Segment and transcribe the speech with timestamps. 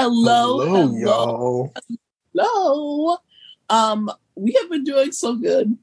[0.00, 1.72] Hello, Hello, hello,
[2.34, 3.16] hello.
[3.68, 5.76] Um, we have been doing so good.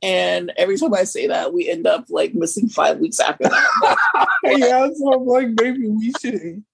[0.00, 3.98] And every time I say that, we end up like missing five weeks after that.
[4.44, 6.64] yeah, so I'm like, maybe we should.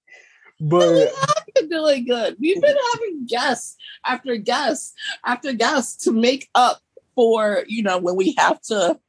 [0.60, 2.37] But we have been doing good.
[2.38, 3.76] We've been having guests
[4.06, 4.92] after guests
[5.24, 6.80] after guests to make up
[7.16, 9.01] for, you know, when we have to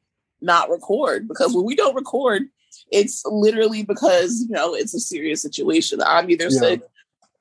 [0.42, 1.28] not record.
[1.28, 2.50] Because when we don't record,
[2.92, 6.02] it's literally because, you know, it's a serious situation.
[6.02, 6.60] I'm either Yeah.
[6.60, 6.82] sick,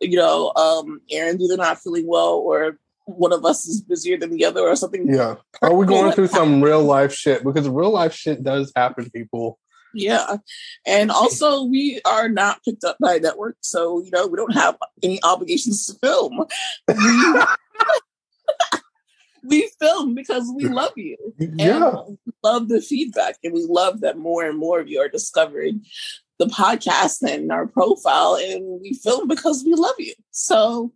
[0.02, 4.30] you know, um, Aaron's either not feeling well or one of us is busier than
[4.30, 5.13] the other or something.
[5.13, 7.45] yeah, are we going through some real life shit?
[7.45, 9.59] Because real life shit does happen, people.
[9.95, 10.37] Yeah.
[10.87, 13.57] And also, we are not picked up by a network.
[13.60, 16.45] So, you know, we don't have any obligations to film.
[19.45, 21.16] We, film because we love you.
[21.41, 23.38] And Yeah, we love the feedback.
[23.43, 25.85] And we love that more and more of you are discovering
[26.43, 28.35] the podcast and our profile.
[28.35, 30.15] And we film because we love you.
[30.30, 30.93] So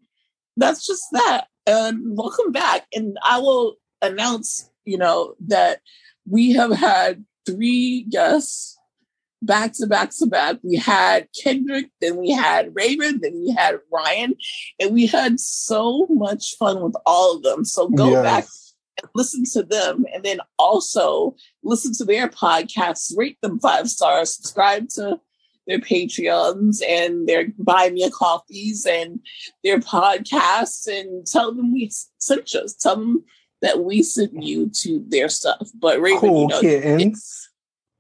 [0.57, 1.47] that's just that.
[1.67, 2.87] And welcome back.
[2.95, 5.81] And I will announce, you know, that
[6.29, 8.77] we have had three guests
[9.43, 10.57] back to back to back.
[10.63, 14.35] We had Kendrick, then we had Raven, then we had Ryan,
[14.81, 17.65] and we had so much fun with all of them.
[17.65, 18.23] So go Yes.
[18.25, 18.47] back
[19.03, 24.35] and listen to them, and then also listen to their podcasts, rate them five stars,
[24.35, 25.21] subscribe to
[25.67, 29.21] their Patreons and their buy me a coffees and
[29.65, 32.67] their podcasts, and tell them we sent you.
[32.81, 33.25] Tell them
[33.63, 35.69] that we sent you to their stuff.
[35.75, 37.49] But Raven, cool you know, kittens.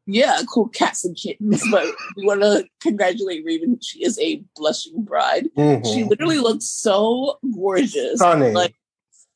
[0.06, 1.62] yeah, cool cats and kittens.
[1.70, 1.86] But
[2.16, 3.78] we want to congratulate Raven.
[3.82, 5.44] She is a blushing bride.
[5.56, 6.10] She Mhm.
[6.10, 8.54] literally looks so gorgeous, Stunning.
[8.54, 8.74] like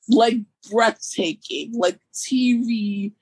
[0.08, 0.38] like
[0.70, 3.12] breathtaking, like TV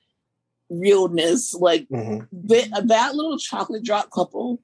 [0.70, 1.54] realness.
[1.54, 2.26] Like Mhm.
[2.32, 4.60] that, that little chocolate drop couple.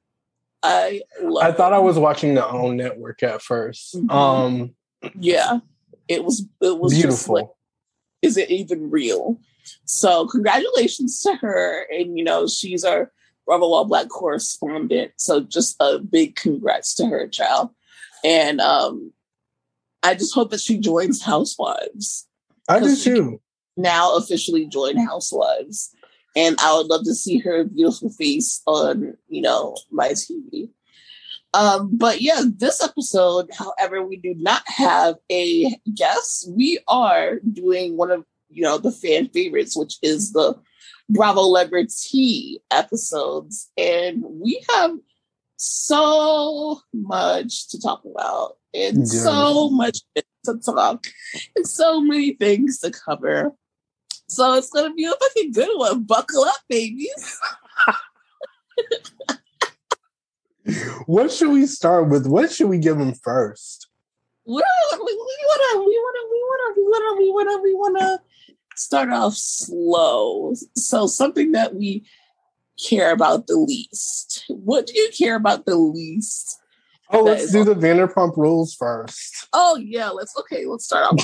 [0.64, 1.44] I love.
[1.44, 4.10] I thought I was watching the OWN network at 1st Mhm.
[4.10, 4.74] Um,
[5.20, 5.58] Yeah,
[6.08, 6.46] it was.
[6.62, 7.34] It was just beautiful.
[7.34, 7.48] like,
[8.22, 9.38] is it even real?
[9.84, 13.12] So congratulations to her, and you know she's our
[13.46, 15.12] Bravo While Black correspondent.
[15.16, 17.68] So just a big congrats to her, child.
[18.24, 19.12] And um,
[20.02, 22.26] I just hope that she joins Housewives
[22.68, 23.40] I do too.
[23.76, 25.90] now officially join Housewives.
[26.36, 30.70] And I would love to see her beautiful face on, you know, my TV.
[31.52, 36.50] Um, but yeah, this episode, however, we do not have a guest.
[36.50, 40.58] We are doing one of, you know, the fan favorites, which is the
[41.08, 43.70] Bravo Liberty episodes.
[43.76, 44.96] And we have
[45.56, 49.04] so much to talk about and Yeah.
[49.04, 51.06] so much to talk
[51.56, 53.52] and so many things to cover.
[54.28, 56.04] So it's gonna be a fucking good one.
[56.04, 57.38] Buckle up, babies.
[61.06, 62.26] What should we start with?
[62.26, 63.88] What should we give them first?
[64.46, 68.20] We wanna, we wanna, we wanna, we wanna, we wanna, we wanna, we wanna
[68.74, 70.54] start off slow.
[70.76, 72.06] So something that we
[72.82, 74.44] care about the least.
[74.48, 76.58] What do you care about the least?
[77.10, 79.48] Oh, let's do all- the Vanderpump Rules first.
[79.52, 80.64] Oh yeah, let's okay.
[80.66, 81.16] Let's start off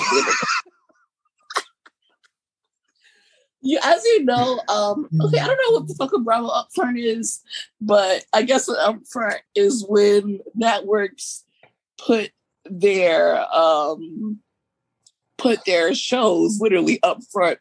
[3.63, 6.99] You, as you know, um, okay, I don't know what the fuck a Bravo upfront
[6.99, 7.41] is,
[7.81, 11.45] but I guess an upfront is when networks
[11.99, 12.31] put
[12.65, 14.39] their um
[15.37, 17.59] put their shows literally up front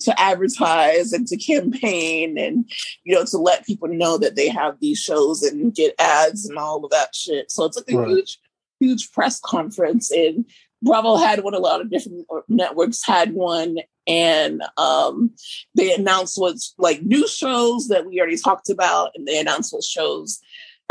[0.00, 2.70] to advertise and to campaign and
[3.04, 6.58] you know to let people know that they have these shows and get ads and
[6.58, 7.50] all of that shit.
[7.50, 8.08] So it's like a Right.
[8.08, 8.38] huge,
[8.80, 10.44] huge press conference and
[10.82, 15.30] Bravo had one, a lot of different networks had one, and um,
[15.74, 19.84] they announced what's like new shows that we already talked about, and they announced what
[19.84, 20.40] shows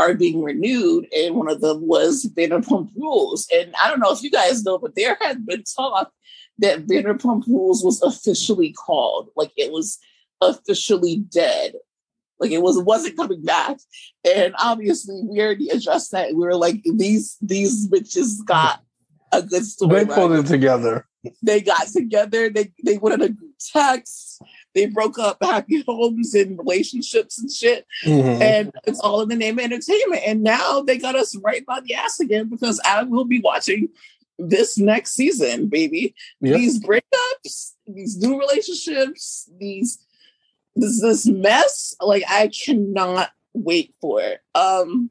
[0.00, 3.48] are being renewed, and one of them was Vanderpump Rules.
[3.54, 6.12] And I don't know if you guys know, but there had been talk
[6.58, 9.98] that Vanderpump Rules was officially called, like it was
[10.40, 11.74] officially dead.
[12.40, 13.78] Like it was wasn't coming back.
[14.24, 16.34] And obviously we already addressed that.
[16.34, 18.82] We were like, these these bitches got
[19.38, 20.04] a good story.
[20.04, 21.06] They pulled it together.
[21.42, 24.42] They got together, they they went on a group text,
[24.74, 28.40] they broke up happy homes and relationships and shit Mhm.
[28.42, 30.22] and it's all in the name of entertainment.
[30.26, 33.88] And now they got us right by the ass again because I will be watching
[34.38, 36.14] this next season, baby.
[36.42, 36.56] Yep.
[36.58, 39.98] These breakups, these new relationships, these
[40.76, 44.40] this this mess, like I cannot wait for it.
[44.54, 45.08] Um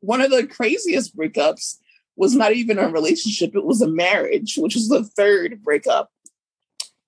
[0.00, 1.76] one of the craziest breakups
[2.16, 6.10] was not even a relationship, it was a marriage, which was the third breakup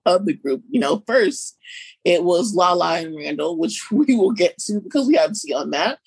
[0.05, 0.63] of the group.
[0.69, 1.57] You know, first
[2.03, 5.71] it was Lala and Randall, which we will get to because we have tea on
[5.71, 5.99] that.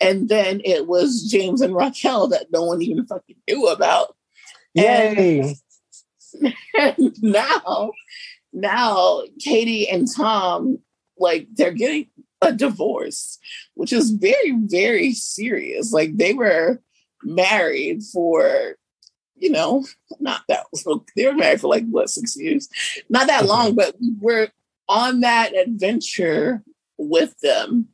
[0.00, 4.16] And then it was James and Raquel that no one even fucking knew about.
[4.72, 5.56] Yay.
[6.42, 6.54] And,
[6.98, 7.92] and now,
[8.52, 10.78] now Katie and Tom,
[11.18, 12.06] like they're getting
[12.40, 13.38] a divorce,
[13.74, 15.92] which is very, very serious.
[15.92, 16.80] Like they were
[17.22, 18.76] married for,
[19.36, 19.84] you know,
[20.18, 20.66] not that
[21.16, 22.68] they were married for like what six years,
[23.08, 24.48] not that long, but we're
[24.88, 26.62] on that adventure
[26.98, 27.88] with them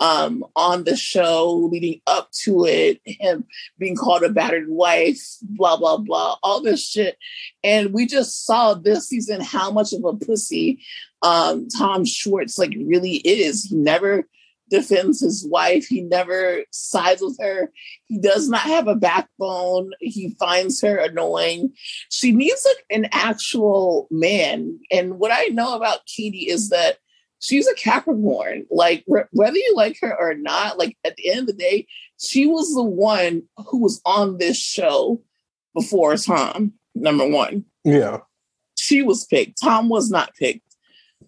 [0.00, 3.46] um, on the show leading up to it, him
[3.78, 7.16] being called a battered wife, blah, blah, blah, all this shit.
[7.64, 10.80] And we just saw this season how much of a pussy
[11.22, 13.64] um, Tom Schwartz like really is.
[13.64, 14.28] He never
[14.68, 15.86] defends his wife.
[15.86, 17.70] He never sides with her.
[18.06, 19.90] He does not have a backbone.
[20.00, 21.72] He finds her annoying.
[22.10, 24.78] She needs like an actual man.
[24.90, 26.98] And what I know about Katie is that
[27.38, 28.66] she's a Capricorn.
[28.70, 31.86] Like whether you like her or not, like at the end of the day,
[32.18, 35.22] she was the one who was on this show
[35.74, 36.72] before Tom.
[36.94, 38.20] Number one, yeah,
[38.78, 39.60] she was picked.
[39.62, 40.62] Tom was not picked.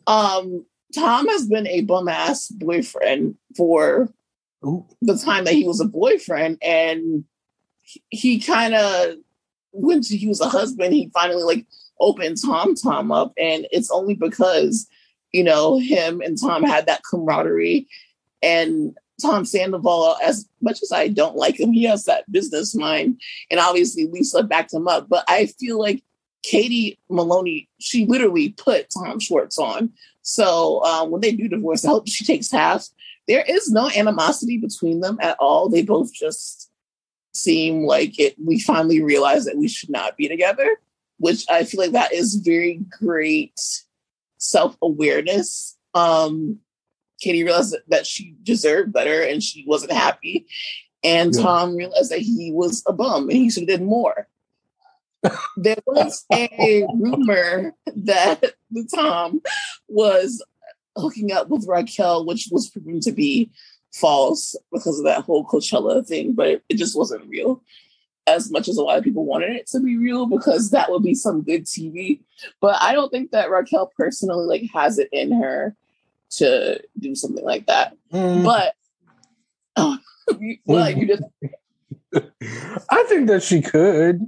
[0.07, 0.65] Um,
[0.95, 4.09] Tom has been a bum ass boyfriend for
[4.65, 4.87] Ooh.
[5.03, 7.25] the time that he was a boyfriend, and
[7.83, 9.17] he, he kind of
[9.73, 11.67] when he was a husband, he finally like
[12.01, 14.89] opened Tom Tom up, and it's only because
[15.33, 17.87] you know, him and Tom had that camaraderie.
[18.43, 23.21] And Tom Sandoval, as much as I don't like him, he has that business mind.
[23.51, 25.09] And obviously Lisa backed him up.
[25.09, 26.03] But I feel like
[26.43, 29.93] Katie Maloney, she literally put Tom Schwartz on.
[30.23, 32.89] So um, when they do divorce, I hope she takes half.
[33.27, 35.69] There is no animosity between them at all.
[35.69, 36.71] They both just
[37.35, 38.37] seem like it.
[38.43, 40.77] We finally realized that we should not be together,
[41.19, 43.61] which I feel like that is very great
[44.39, 45.77] self awareness.
[45.95, 46.61] Um,
[47.21, 50.47] Katie realized that she deserved better and she wasn't happy.
[51.05, 51.43] And yeah.
[51.43, 54.29] Tom realized that he was a bum and he should have did more.
[55.57, 58.55] There was a rumor that
[58.95, 59.41] Tom
[59.89, 60.45] was
[60.97, 63.51] hooking up with Raquel, which was proven to be
[63.93, 67.63] false because of that whole Coachella thing, but it, it just wasn't real
[68.29, 71.03] as much as a lot of people wanted it to be real because that would
[71.03, 72.21] be some good TV.
[72.61, 75.75] But I don't think that raquel personally like has it in her
[76.33, 77.97] to do something like that.
[78.13, 78.45] Mm.
[78.45, 78.75] But
[79.77, 79.99] oh,
[80.67, 81.23] well, you just
[82.91, 84.21] I think that she could.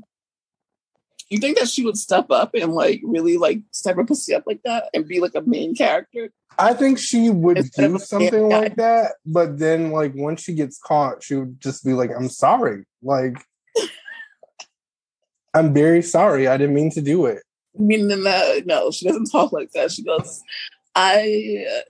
[1.30, 4.44] You think that she would step up and like really like step her pussy up
[4.46, 6.30] like that and be like a main character?
[6.58, 10.78] I think she would Instead do something like that, but then like once she gets
[10.78, 13.46] caught, she would just be like, "I'm sorry." Like
[15.54, 16.48] I'm very sorry.
[16.48, 17.42] I didn't mean to do it.
[17.78, 19.92] I mean, no, no, she doesn't talk like that.
[19.92, 20.42] She goes,
[20.94, 21.80] I uh,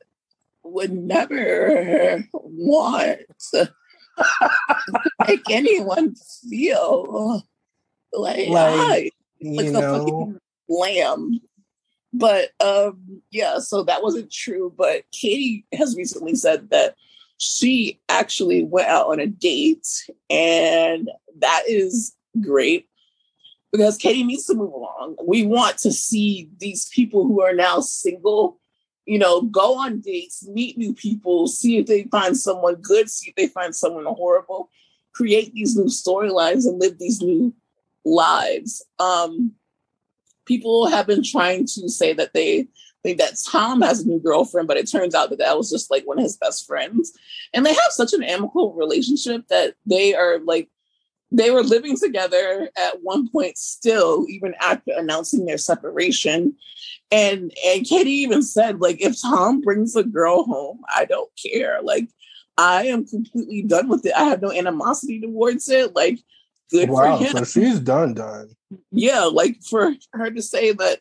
[0.65, 3.21] would never want
[3.53, 3.73] to
[5.27, 6.15] make anyone
[6.49, 7.43] feel
[8.13, 11.41] like, like, like a fucking lamb.
[12.13, 14.73] But um, yeah, so that wasn't true.
[14.77, 16.97] But Katie has recently said that
[17.39, 19.87] she actually went out on a date,
[20.29, 22.89] and that is great
[23.73, 25.17] because Katie needs to move along.
[25.25, 28.59] We want to see these people who are now single,
[29.07, 33.31] you know, go on dates, meet new people, see if they find someone good, see
[33.31, 34.71] if they find someone horrible,
[35.15, 37.55] create these new storylines and live these new
[38.05, 38.85] lives.
[38.99, 39.53] Um,
[40.47, 42.69] people have been trying to say that they
[43.03, 45.91] think that Tom has a new girlfriend, but it turns out that that was just
[45.91, 47.13] like one of his best friends.
[47.55, 50.69] And they have such an amicable relationship that they are like
[51.33, 56.55] they were living together at one point still even after announcing their separation
[57.13, 61.81] and and katie even said like if tom brings a girl home i don't care
[61.83, 62.09] like
[62.59, 66.19] i am completely done with it i have no animosity towards it like
[66.71, 67.33] good wow, for him.
[67.33, 68.51] so she's done done.
[68.91, 71.01] Yeah like for her to say that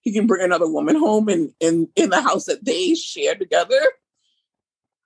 [0.00, 3.80] he can bring another woman home and in in the house that they share together.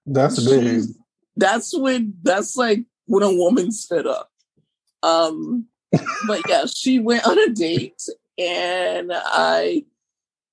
[0.07, 0.85] That's big
[1.37, 4.31] that's when that's like when a woman's fed up.
[5.03, 5.67] Um,
[6.27, 8.03] but yeah, she went on a date,
[8.39, 9.85] and I,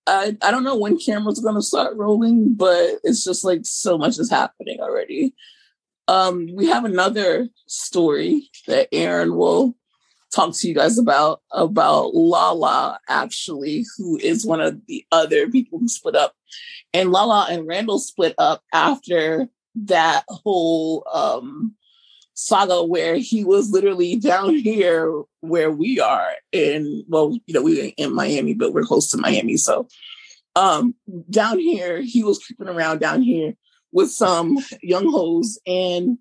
[0.08, 3.98] I, I don't know when cameras going to start rolling, but it's just like so
[3.98, 5.34] much is happening already.
[6.10, 9.76] Um, we have another story that Aaron will
[10.34, 15.78] talk to you guys about about Lala actually, who is one of the other people
[15.78, 16.34] who split up,
[16.96, 21.76] and Lala and Randall split up after that whole um
[22.34, 27.90] saga where he was literally down here where we are in well you know we
[27.98, 29.58] in miami but we're close to miami.
[29.58, 29.88] So
[30.56, 30.96] um
[31.30, 33.54] down here he was creeping around down here
[33.92, 36.18] with some young hoes and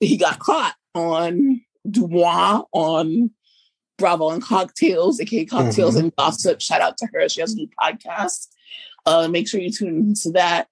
[0.00, 3.30] he got caught on DeuxMoi on
[3.98, 6.04] Bravo and Cocktails, aka Cocktails mm-hmm.
[6.04, 6.60] and Gossip.
[6.60, 7.28] Shout out to her.
[7.28, 8.48] She has a new podcast.
[9.06, 10.68] Uh, make sure you tune into that.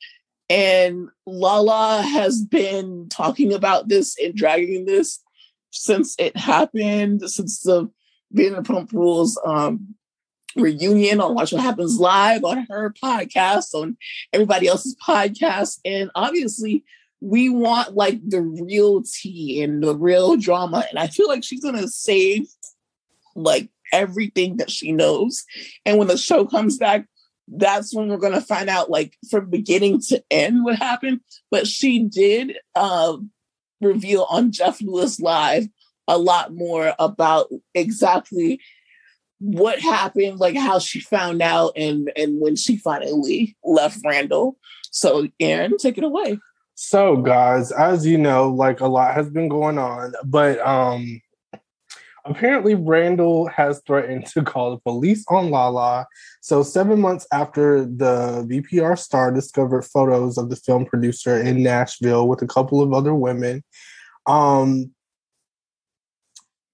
[0.49, 5.21] And Lala has been talking about this and dragging this
[5.71, 7.88] since it happened, since the
[8.35, 9.95] Vanderpump Rules um,
[10.57, 13.97] reunion on Watch What Happens Live on her podcast, on
[14.33, 15.78] everybody else's podcast.
[15.85, 16.85] And obviously,
[17.21, 20.85] we want like the real tea and the real drama.
[20.88, 22.47] And I feel like she's going to save
[23.35, 25.45] like everything that she knows.
[25.85, 27.07] And when the show comes back,
[27.49, 31.21] that's when we're going to find out like from beginning to end what happened.
[31.50, 33.16] But she did uh,
[33.80, 35.69] reveal on Jeff Lewis Live
[36.09, 38.61] a lot more about exactly
[39.40, 44.56] what happened, like how she found out and and when she finally left Randall.
[44.90, 46.38] So Aaron, take it away.
[46.75, 51.20] So guys, as you know, like a lot has been going on, but um
[52.26, 56.06] apparently Randall has threatened to call the police on Lala.
[56.42, 62.28] So seven months after the VPR star discovered photos of the film producer in Nashville
[62.28, 63.64] with a couple of other women,
[64.26, 64.90] um,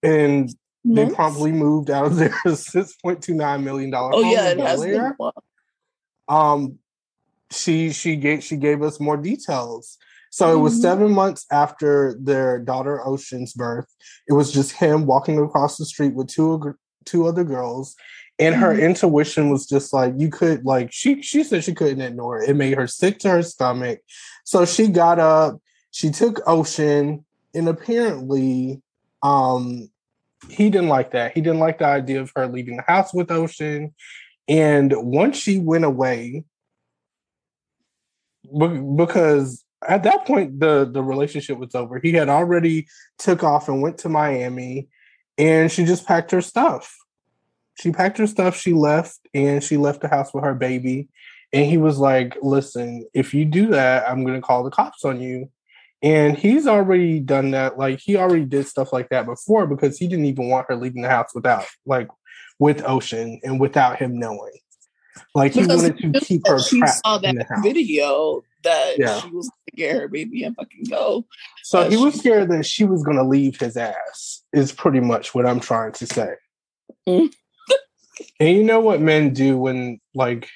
[0.02, 0.50] and
[0.94, 4.12] they probably moved out of their six point two nine million dollar.
[4.14, 5.14] Oh yeah, it has been.
[6.28, 6.78] Um,
[7.50, 9.98] she she gave she gave us more details.
[10.30, 10.82] So it was mm-hmm.
[10.82, 13.86] seven months after their daughter Ocean's birth.
[14.28, 16.74] It was just him walking across the street with two
[17.04, 17.96] two other girls,
[18.38, 18.82] and her mm-hmm.
[18.82, 22.50] intuition was just like you could like she she said she couldn't ignore it.
[22.50, 24.00] It made her sick to her stomach.
[24.44, 25.60] So she got up.
[25.90, 27.24] She took Ocean,
[27.54, 28.82] and apparently,
[29.22, 29.88] um,
[30.48, 31.32] he didn't like that.
[31.32, 33.94] He didn't like the idea of her leaving the house with Ocean.
[34.48, 36.44] And once she went away,
[38.96, 41.98] because at that point the the relationship was over.
[41.98, 42.86] He had already
[43.18, 44.88] took off and went to Miami,
[45.38, 46.94] and she just packed her stuff.
[47.80, 48.56] She packed her stuff.
[48.56, 51.08] She left, and she left the house with her baby.
[51.52, 55.04] And he was like, "Listen, if you do that, I'm going to call the cops
[55.04, 55.50] on you."
[56.06, 57.78] And he's already done that.
[57.78, 61.02] Like he already did stuff like that before because he didn't even want her leaving
[61.02, 62.06] the house without, like,
[62.60, 64.52] with Ocean and without him knowing.
[65.34, 66.60] Like he because wanted to keep her.
[66.60, 69.20] She saw that video that yeah.
[69.20, 71.26] she was get her baby and fucking go.
[71.64, 74.44] So he was scared that she was going to leave his ass.
[74.52, 76.34] Is pretty much what I'm trying to say.
[77.08, 77.34] Mm.
[78.40, 80.48] and you know what men do when like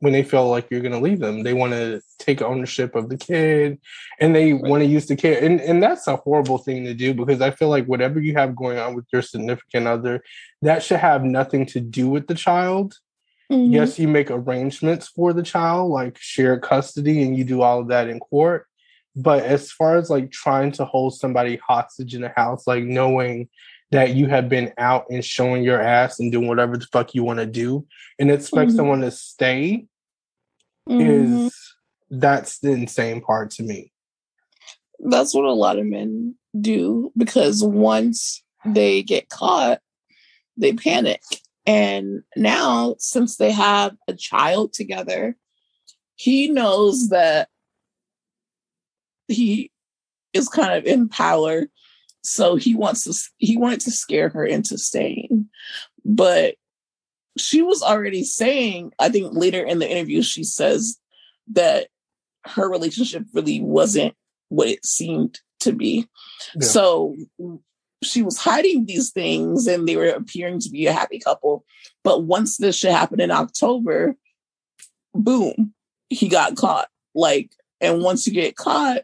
[0.00, 1.42] when they feel like you're going to leave them.
[1.42, 3.80] They want to take ownership of the kid
[4.20, 4.62] and they right.
[4.62, 5.42] want to use the kid.
[5.42, 8.54] And, and that's a horrible thing to do because I feel like whatever you have
[8.54, 10.22] going on with your significant other,
[10.62, 12.94] that should have nothing to do with the child.
[13.50, 13.72] Mm-hmm.
[13.72, 17.88] Yes, you make arrangements for the child, like shared custody, and you do all of
[17.88, 18.66] that in court.
[19.16, 23.48] But as far as like trying to hold somebody hostage in a house, like knowing
[23.90, 27.24] that you have been out and showing your ass and doing whatever the fuck you
[27.24, 27.86] want to do
[28.18, 28.76] and expect mm-hmm.
[28.76, 29.86] someone to stay
[30.88, 31.46] mm-hmm.
[31.46, 31.74] is
[32.10, 33.92] that's the insane part to me.
[34.98, 39.80] That's what a lot of men do because once they get caught,
[40.56, 41.22] they panic.
[41.66, 45.36] And now, since they have a child together,
[46.16, 47.48] he knows that
[49.28, 49.70] he
[50.32, 51.66] is kind of in power
[52.28, 55.48] so he wants to he wanted to scare her into staying.
[56.04, 56.54] But
[57.36, 60.98] she was already saying, I think later in the interview, she says
[61.52, 61.88] that
[62.44, 64.14] her relationship really wasn't
[64.48, 66.08] what it seemed to be.
[66.54, 66.66] Yeah.
[66.66, 67.16] So
[68.02, 71.64] she was hiding these things and they were appearing to be a happy couple.
[72.04, 74.14] But once this shit happened in October,
[75.14, 75.74] boom,
[76.08, 76.88] he got caught.
[77.14, 79.02] Like, and once you get caught,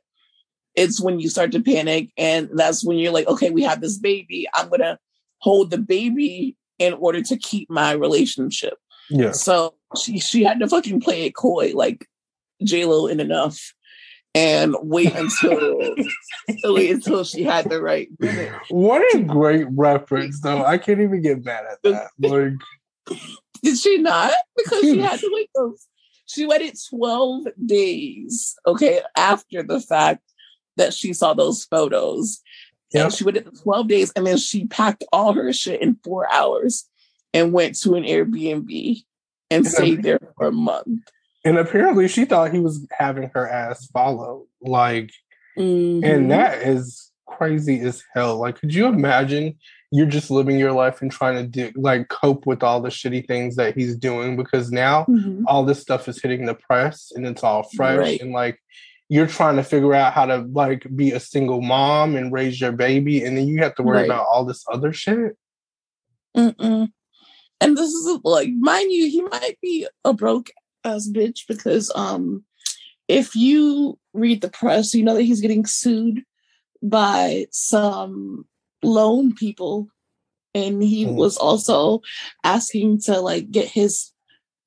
[0.74, 2.10] it's when you start to panic.
[2.16, 4.46] And that's when you're like, okay, we have this baby.
[4.54, 4.98] I'm going to
[5.38, 8.74] hold the baby in order to keep my relationship.
[9.10, 9.32] Yeah.
[9.32, 12.06] So she, she had to fucking play it coy, like
[12.60, 13.74] Lo in enough
[14.34, 15.94] and wait until
[16.64, 18.52] wait until she had the right minute.
[18.68, 20.64] What a great reference, though.
[20.64, 22.10] I can't even get mad at that.
[23.08, 23.18] Like,
[23.62, 24.32] did she not?
[24.56, 25.86] Because she had to wait those.
[26.26, 30.22] She waited twelve days, okay, after the fact
[30.76, 32.40] that she saw those photos.
[32.92, 33.04] Yep.
[33.04, 36.88] And she waited 12 days and then she packed all her shit in four hours
[37.32, 39.02] and went to an Airbnb
[39.50, 41.08] and, and stayed there for a month.
[41.44, 44.46] And apparently she thought he was having her ass follow.
[44.60, 45.10] Like,
[45.58, 46.04] mm-hmm.
[46.04, 48.38] and that is crazy as hell.
[48.38, 49.58] Like, could you imagine
[49.94, 53.28] you're just living your life and trying to do like cope with all the shitty
[53.28, 55.44] things that he's doing because now mm-hmm.
[55.46, 58.20] all this stuff is hitting the press and it's all fresh right.
[58.20, 58.60] and like
[59.08, 62.72] you're trying to figure out how to like be a single mom and raise your
[62.72, 64.06] baby, and then you have to worry right.
[64.06, 65.36] about all this other shit.
[66.36, 66.88] Mm-mm.
[67.60, 70.50] And this is like, mind you, he might be a broke
[70.84, 72.44] ass bitch because um,
[73.08, 76.24] if you read the press, you know that he's getting sued
[76.82, 78.46] by some
[78.82, 79.88] loan people,
[80.54, 81.14] and he mm.
[81.14, 82.00] was also
[82.42, 84.12] asking to like get his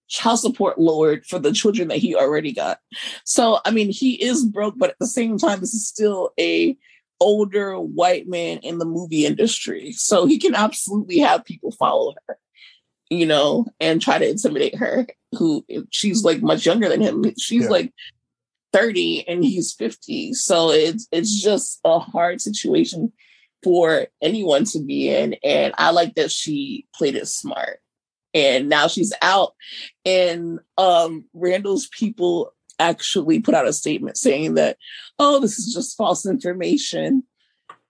[0.08, 2.80] child support lowered for the children that he already got.
[3.26, 6.78] So I mean, he is broke, but at the same time, this is still a
[7.20, 9.92] older white man in the movie industry.
[9.92, 12.38] So he can absolutely have people follow her,
[13.10, 15.08] you know, and try to intimidate her.
[15.38, 17.26] Who she's like much younger than him.
[17.38, 17.70] She's yeah.
[17.70, 17.94] like
[18.74, 20.34] 30 and he's 50.
[20.34, 23.12] So it's it's just a hard situation
[23.64, 25.36] for anyone to be in.
[25.44, 27.80] And I like that she played it smart
[28.38, 29.54] and now she's out.
[30.06, 34.78] And um randall's people actually put out a statement saying that
[35.18, 37.24] oh this is just false information.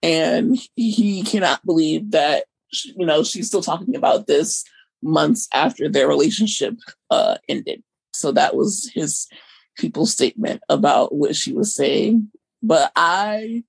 [0.02, 2.44] And he cannot believe that
[2.84, 4.64] you know she's still talking about this
[5.02, 6.74] months after their relationship
[7.10, 7.82] uh ended.
[8.14, 9.28] So that was his
[9.76, 12.30] people's statement about what she was saying.
[12.62, 13.62] But i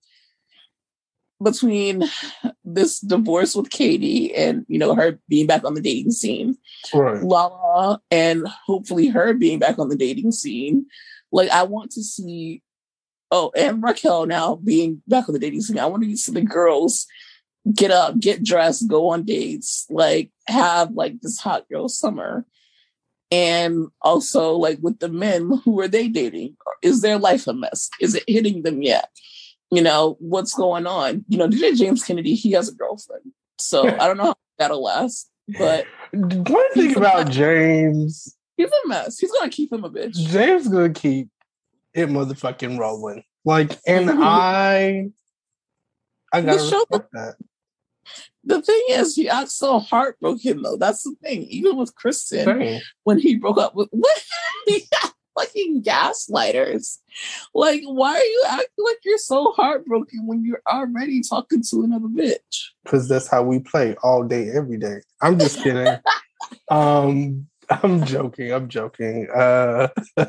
[1.42, 2.04] between
[2.64, 6.58] this divorce with Katie and you know her being back on the dating scene,
[6.94, 7.22] right.
[7.22, 10.86] Lala, and hopefully her being back on the dating scene.
[11.32, 12.64] Like I want to see,
[13.32, 15.80] oh, and Raquel now being back on the dating scene.
[15.80, 17.06] I want to see the girls
[17.74, 22.46] get up, get dressed, go on dates, like have like this hot girl summer.
[23.32, 26.58] And also, like with the men, who are they dating?
[26.82, 27.90] Is their life a mess?
[28.02, 29.10] Is it hitting them yet?
[29.72, 31.26] You know, what's going on?
[31.28, 33.32] You know, DJ James Kennedy, he has a girlfriend.
[33.58, 35.30] So I don't know how that'll last.
[35.58, 39.20] But one thing about James, he's a mess.
[39.20, 40.16] He's gonna keep him a bitch.
[40.16, 41.30] James gonna keep
[41.94, 43.24] it motherfucking rolling.
[43.46, 45.10] Like, and I,
[46.34, 47.36] I gotta the show, that.
[48.44, 50.78] The thing is, he acts so heartbroken though.
[50.78, 51.44] That's the thing.
[51.44, 52.82] Even with Kristen, Same.
[53.04, 54.24] when he broke up with what
[55.40, 56.98] fucking gaslighters.
[57.54, 62.08] Like, why are you acting like you're so heartbroken when you're already talking to another
[62.08, 62.70] bitch?
[62.84, 65.02] Because that's how we play all day, every day.
[65.22, 65.98] I'm just kidding.
[66.70, 68.52] um, I'm joking.
[68.52, 69.28] I'm joking.
[69.34, 69.90] Uh,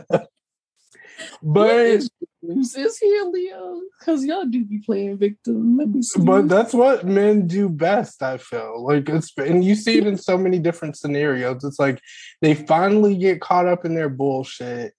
[1.42, 2.02] but
[2.42, 3.80] is here, Leo?
[3.98, 5.76] Because y'all do be playing victim.
[5.76, 6.20] Let me see.
[6.20, 8.22] But that's what men do best.
[8.22, 11.64] I feel like it's, and you see it in so many different scenarios.
[11.64, 12.00] It's like
[12.40, 14.94] they finally get caught up in their bullshit,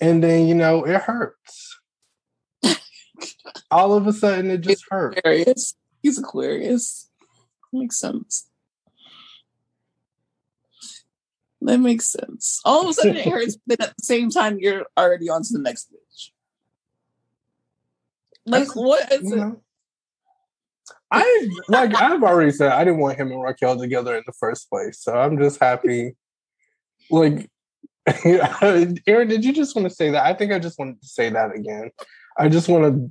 [0.00, 1.80] and then you know it hurts.
[3.70, 5.18] All of a sudden, it just hurts.
[5.18, 5.74] Aquarius.
[6.02, 7.10] He's Aquarius.
[7.72, 8.48] Makes sense.
[11.60, 12.60] That makes sense.
[12.64, 15.52] All of a sudden, it hurts, but at the same time, you're already on to
[15.52, 16.30] the next bitch.
[18.46, 19.54] Like, what is it?
[21.10, 24.68] I like I've already said I didn't want him and Raquel together in the first
[24.68, 26.16] place, so I'm just happy.
[27.10, 27.50] Like
[29.06, 30.24] Aaron, did you just want to say that?
[30.24, 31.90] I think I just wanted to say that again.
[32.38, 33.10] I just want to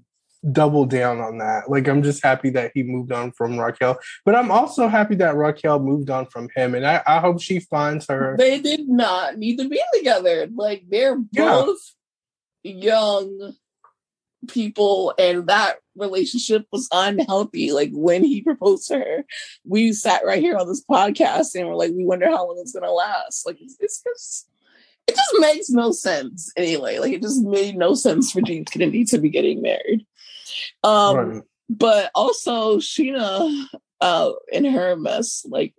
[0.51, 1.69] double down on that.
[1.69, 5.35] Like, I'm just happy that he moved on from Raquel, but I'm also happy that
[5.35, 8.35] Raquel moved on from him, and I, I hope she finds her.
[8.37, 10.47] They did not need to be together.
[10.53, 11.77] Like, they're both
[12.63, 12.73] yeah.
[12.73, 13.53] young
[14.47, 17.71] people, and that relationship was unhealthy.
[17.71, 19.25] Like, when he proposed to her,
[19.65, 22.73] we sat right here on this podcast and we're like, we wonder how long it's
[22.73, 23.45] gonna last.
[23.45, 24.49] Like, it's, it's just
[25.07, 26.99] it just makes no sense anyway.
[26.99, 30.05] Like it just made no sense for James Kennedy to be getting married.
[30.83, 31.41] Um, right.
[31.69, 33.65] but also Scheana
[34.01, 35.73] uh in her mess, like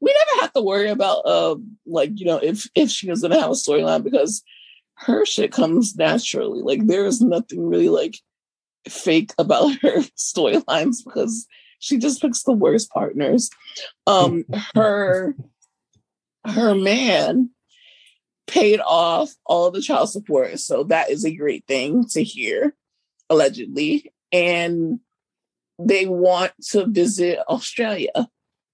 [0.00, 3.40] we never have to worry about uh like, you know, if if she was gonna
[3.40, 4.42] have a storyline because
[4.94, 6.62] her shit comes naturally.
[6.62, 8.16] Like there is nothing really like
[8.88, 11.46] fake about her storylines because
[11.78, 13.50] she just picks the worst partners.
[14.06, 15.36] Um her
[16.46, 17.50] her man
[18.50, 20.58] paid off all the child support.
[20.58, 22.74] So that is a great thing to hear,
[23.28, 24.12] allegedly.
[24.32, 25.00] And
[25.78, 28.28] they want to visit Australia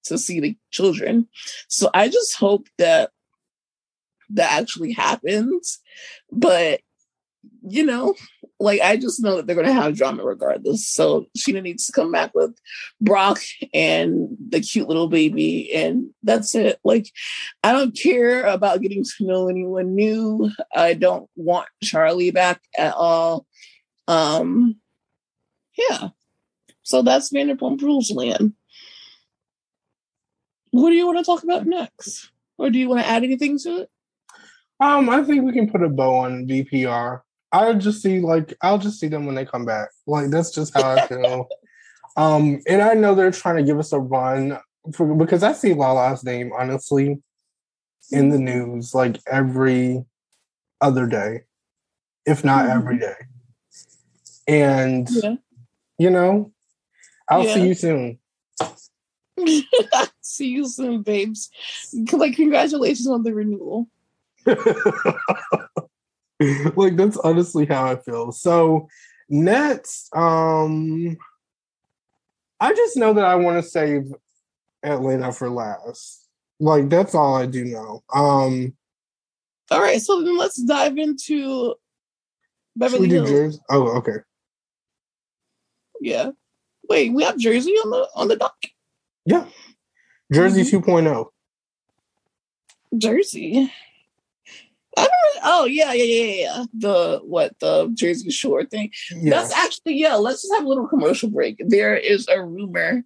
[0.04, 1.28] to see the children.
[1.68, 3.10] So I just hope that
[4.30, 5.80] that actually happens.
[6.32, 6.80] But,
[7.62, 8.14] you know,
[8.58, 10.88] like I just know that they're going to have drama regardless.
[10.88, 12.56] So Scheana needs to come back with
[13.00, 13.40] Brock
[13.74, 16.78] and the cute little baby, and that's it.
[16.84, 17.10] Like
[17.62, 20.50] I don't care about getting to know anyone new.
[20.74, 23.46] I don't want Charlie back at all.
[24.08, 24.76] Um,
[25.76, 26.08] yeah.
[26.82, 28.54] So that's Vanderpump Rules land.
[30.70, 33.58] What do you want to talk about next, or do you want to add anything
[33.60, 33.90] to it?
[34.78, 38.78] Um, I think we can put a bow on VPR I'll just see like I'll
[38.78, 39.88] just see them when they come back.
[40.06, 41.48] Like that's just how I feel.
[42.16, 44.58] um, and I know they're trying to give us a run
[44.92, 47.18] for, because I see Lala's name honestly
[48.10, 50.04] in the news like every
[50.80, 51.42] other day,
[52.24, 52.78] if not mm-hmm.
[52.78, 53.14] every day.
[54.48, 55.34] And yeah.
[55.98, 56.52] you know,
[57.28, 57.54] I'll yeah.
[57.54, 58.18] see you soon.
[60.20, 61.50] see you soon, babes.
[62.12, 63.88] Like, congratulations on the renewal.
[66.76, 68.32] like that's honestly how I feel.
[68.32, 68.88] So
[69.28, 71.16] next, um
[72.58, 74.12] I just know that I want to save
[74.82, 76.26] Atlanta for last.
[76.58, 78.02] Like that's all I do know.
[78.14, 78.74] Um
[79.70, 81.74] all right, so then let's dive into
[82.76, 83.58] Beverly Hills.
[83.68, 84.18] Oh, okay.
[86.00, 86.30] Yeah.
[86.88, 88.56] Wait, we have Jersey on the on the dock.
[89.24, 89.46] Yeah.
[90.32, 90.90] Jersey mm-hmm.
[90.90, 91.26] 2.0.
[92.98, 93.72] Jersey.
[94.96, 96.64] I don't really, oh yeah, yeah, yeah, yeah.
[96.72, 98.90] The what the Jersey Shore thing.
[99.22, 100.14] That's actually yeah.
[100.14, 101.62] Let's just have a little commercial break.
[101.66, 103.04] There is a rumor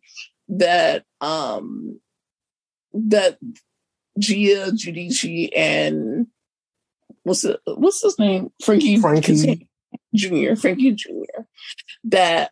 [0.49, 2.01] that um
[2.93, 3.39] that
[4.19, 6.27] Gia Giudice and
[7.23, 9.69] what's it what's his name Frankie Frankie
[10.15, 11.47] Junior Frankie Junior
[12.05, 12.51] that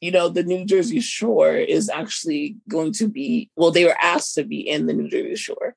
[0.00, 4.34] you know the New Jersey Shore is actually going to be well they were asked
[4.34, 5.74] to be in the New Jersey Shore.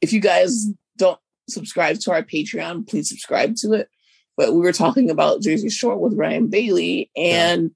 [0.00, 1.18] If you guys don't
[1.50, 3.88] subscribe to our Patreon, please subscribe to it.
[4.36, 7.72] But we were talking about Jersey Shore with Ryan Bailey, and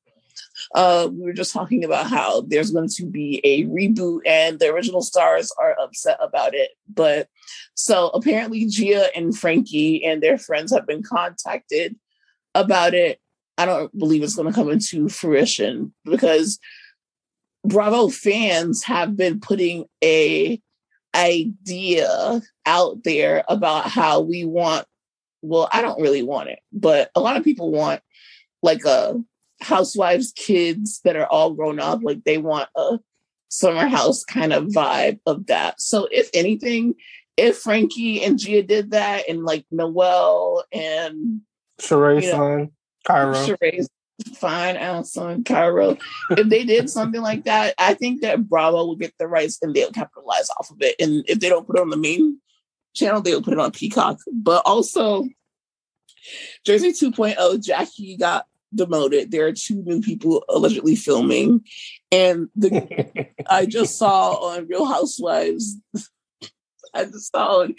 [0.75, 4.73] uh, we were just talking about how there's going to be a reboot, and the
[4.73, 6.71] original stars are upset about it.
[6.93, 7.29] But
[7.75, 11.97] so apparently, Gia and Frankie and their friends have been contacted
[12.55, 13.21] about it.
[13.59, 16.59] I don't believe it's going to come into fruition because
[17.65, 20.61] Bravo fans have been putting a
[21.15, 24.87] idea out there about how we want
[25.43, 28.01] well i don't really want it but a lot of people want
[28.63, 29.15] like a
[29.61, 32.99] housewives kids that are all grown up like they want a
[33.49, 36.95] summer house kind of vibe of that so if anything
[37.37, 41.41] if frankie and gia did that and like Noelle and
[41.81, 42.71] Sheree you know,
[43.07, 43.35] Kairo.
[43.47, 43.89] Sheree's
[44.37, 45.99] fine ass on Kairo.
[46.31, 49.75] if they did something like that, I think that Bravo will get the rights and
[49.75, 50.97] they'll capitalize off of it.
[51.01, 52.41] And if they don't put it on the main
[52.95, 54.19] channel, they'll put it on Peacock.
[54.33, 55.27] But also,
[56.65, 59.31] Jersey 2.0, Jackie got demoted.
[59.31, 61.65] There are two new people allegedly filming.
[62.11, 65.77] And the I just saw on Real Housewives,
[66.95, 67.75] I just saw on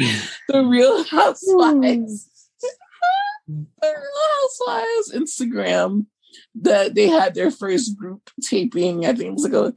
[0.49, 2.29] the Real Housewives.
[3.47, 3.63] Hmm.
[3.81, 6.07] the Real Housewives Instagram
[6.55, 9.05] that they had their first group taping.
[9.05, 9.73] I think it was like a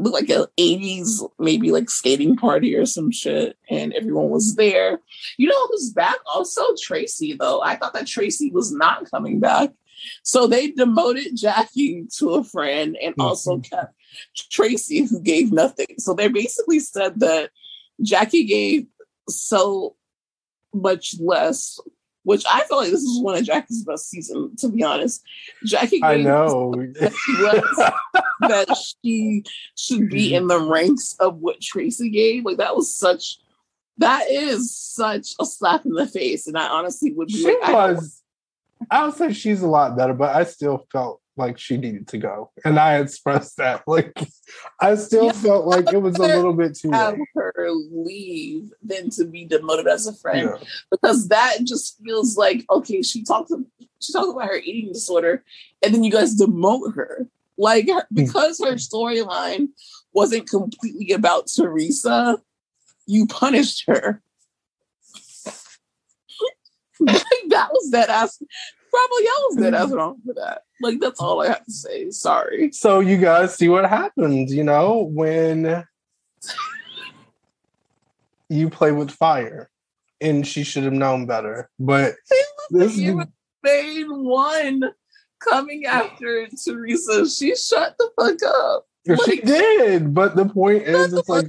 [0.00, 5.00] looked like a 80s maybe like skating party or some shit and everyone was there
[5.36, 9.70] you know who's back also traci though i thought that traci was not coming back
[10.22, 13.20] so they demoted jackie to a friend and mm-hmm.
[13.20, 13.94] also kept
[14.50, 17.50] traci who gave nothing so they basically said that
[18.02, 18.86] jackie gave
[19.28, 19.94] so
[20.72, 21.78] much less
[22.22, 25.22] which I feel like this is one of Jackie's best season, to be honest.
[25.64, 27.94] Jackie, I know that,
[28.40, 29.44] that she
[29.76, 30.36] should be mm-hmm.
[30.36, 32.44] in the ranks of what Traci gave.
[32.44, 33.38] Like that was such,
[33.98, 37.34] that is such a slap in the face, and I honestly would be.
[37.34, 38.22] She like, was.
[38.90, 42.06] I, I would say she's a lot better, but I still felt like she needed
[42.08, 43.82] to go, and I expressed that.
[43.90, 44.16] Like,
[44.78, 47.26] I still yeah, felt like it was a little bit too have late.
[47.34, 50.64] her leave than to be demoted as a friend yeah.
[50.90, 53.02] because that just feels like okay.
[53.02, 53.50] She talked
[53.98, 55.42] she talked about her eating disorder,
[55.82, 57.26] and then you guys demote her
[57.60, 57.98] like hmm.
[58.12, 59.68] because her storyline
[60.12, 62.40] wasn't completely about Teresa.
[63.06, 64.22] You punished her.
[67.00, 68.42] that was that ass.
[68.90, 70.62] Bravo yells that I was wrong for that.
[70.80, 72.10] Like that's all I have to say.
[72.10, 72.72] Sorry.
[72.72, 75.84] So you guys see what happens, you know, when
[78.48, 79.70] you play with fire.
[80.22, 81.70] And she should have known better.
[81.78, 82.12] But
[82.68, 83.16] this is
[83.62, 84.92] main one
[85.38, 87.26] coming after Teresa.
[87.26, 88.86] She shut the fuck up.
[89.24, 91.46] She did, but the point is, it's like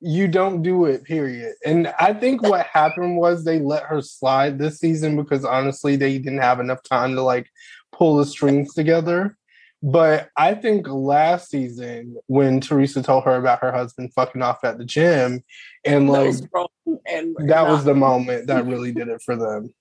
[0.00, 1.04] you don't do it.
[1.04, 1.54] Period.
[1.64, 6.18] And I think what happened was they let her slide this season because honestly, they
[6.18, 7.48] didn't have enough time to like
[7.92, 9.36] pull the strings together.
[9.82, 14.78] But I think last season, when Teresa told her about her husband fucking off at
[14.78, 15.44] the gym,
[15.84, 19.74] and like that was, and that was the moment that really did it for them.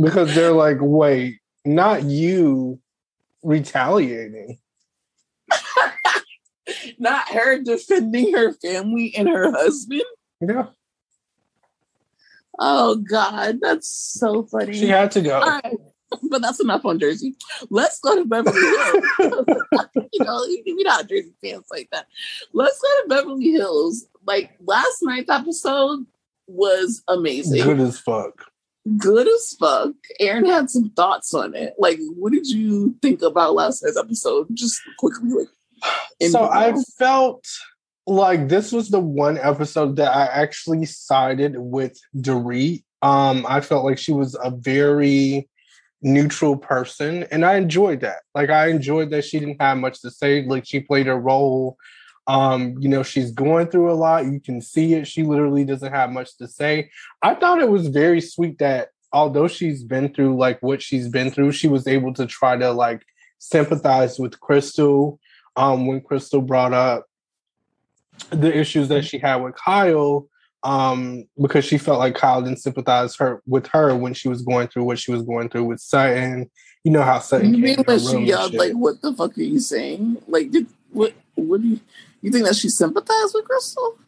[0.00, 2.78] because they're like, wait, not you
[3.42, 4.58] retaliating.
[6.98, 10.02] not her defending her family and her husband.
[10.40, 10.66] Yeah.
[12.58, 14.74] Oh God, that's so funny.
[14.74, 15.60] She had to go.
[16.28, 17.36] But that's enough on Jersey.
[17.70, 19.04] Let's go to Beverly Hills.
[20.12, 22.06] you know, we're not Jersey fans like that.
[22.52, 24.06] Let's go to Beverly Hills.
[24.26, 26.04] Like last night's episode
[26.48, 27.62] was amazing.
[27.62, 28.50] Good as fuck.
[28.98, 29.92] Good as fuck.
[30.18, 31.74] Aaron had some thoughts on it.
[31.78, 34.48] Like, what did you think about last night's episode?
[34.54, 35.48] Just quickly, like.
[36.30, 37.46] So I felt
[38.06, 42.82] like this was the one episode that I actually sided with Dorit.
[43.02, 45.48] Um, I felt like she was a very
[46.02, 48.20] neutral person, and I enjoyed that.
[48.34, 50.44] Like I enjoyed that she didn't have much to say.
[50.44, 51.76] Like she played a role.
[52.26, 54.26] Um, you know, she's going through a lot.
[54.26, 55.06] You can see it.
[55.06, 56.90] She literally doesn't have much to say.
[57.22, 61.30] I thought it was very sweet that although she's been through like what she's been
[61.30, 63.02] through, she was able to try to like
[63.38, 65.19] sympathize with Crystal.
[65.56, 67.06] Um, when Crystal brought up
[68.30, 70.28] the issues that she had with Kyle
[70.62, 74.68] um, because she felt like Kyle didn't sympathize her with her when she was going
[74.68, 76.50] through what she was going through with Sutton.
[76.84, 77.54] You know how Sutton.
[77.54, 81.14] You mean when she yelled like, "What the fuck are you saying?" Like, did, what?
[81.34, 81.80] What do you?
[82.20, 83.98] You think that she sympathized with Crystal?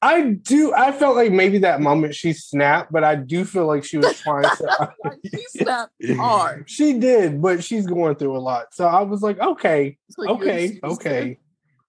[0.00, 0.72] I do.
[0.74, 4.18] I felt like maybe that moment she snapped, but I do feel like she was
[4.20, 4.92] trying to.
[5.24, 6.70] she snapped hard.
[6.70, 8.66] She did, but she's going through a lot.
[8.72, 11.38] So I was like, okay, like okay, okay.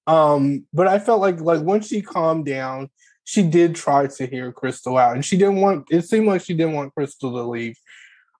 [0.07, 2.89] Um, but I felt like like once she calmed down,
[3.25, 5.85] she did try to hear Crystal out, and she didn't want.
[5.91, 7.77] It seemed like she didn't want Crystal to leave.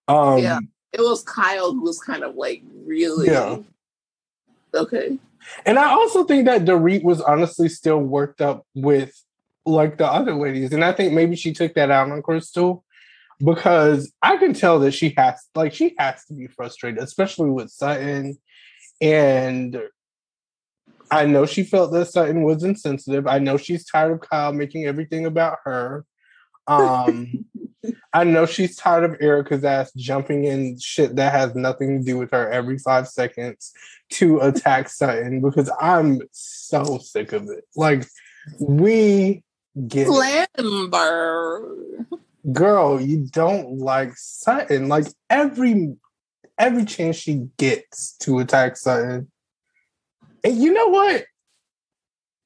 [0.08, 0.60] Um, yeah,
[0.94, 3.28] it was Kyle who was kind of like really.
[3.28, 3.58] Yeah.
[4.74, 5.20] Okay.
[5.66, 9.14] And I also think that Dorit was honestly still worked up with
[9.70, 12.84] like the other ladies, and I think maybe she took that out on Crystal
[13.40, 17.72] because I can tell that she has like she has to be frustrated, especially with
[17.72, 18.38] Sutton
[19.02, 19.82] and
[21.12, 23.28] I know she felt that Sutton was insensitive.
[23.28, 26.06] I know she's tired of Kyle making everything about her.
[26.68, 27.46] Um,
[28.14, 32.18] I know she's tired of Erika's ass jumping in shit that has nothing to do
[32.18, 33.72] with her every five seconds
[34.12, 37.66] to attack Sutton because I'm so sick of it.
[37.76, 38.06] Like,
[38.60, 39.44] we
[39.88, 42.06] get Slamber.
[42.52, 44.88] Girl, you don't like Sutton.
[44.88, 45.96] Like every
[46.58, 49.30] every chance she gets to attack Sutton,
[50.44, 51.26] and you know what?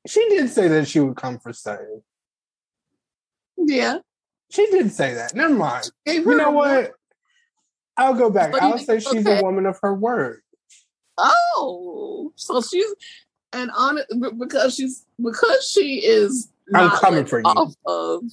[0.07, 2.03] She did say that she would come for Sutton.
[3.57, 3.99] Yeah.
[4.49, 5.33] She did say that.
[5.33, 5.89] Never mind.
[6.05, 6.91] You know what?
[7.97, 8.53] I'll go back.
[8.55, 9.39] I'll say she's okay.
[9.39, 10.41] a woman of her word.
[11.17, 12.86] Oh, so she's
[13.51, 13.99] and on
[14.38, 16.49] because she's because she is.
[16.73, 17.45] I'm coming for you.
[17.45, 18.23] Off of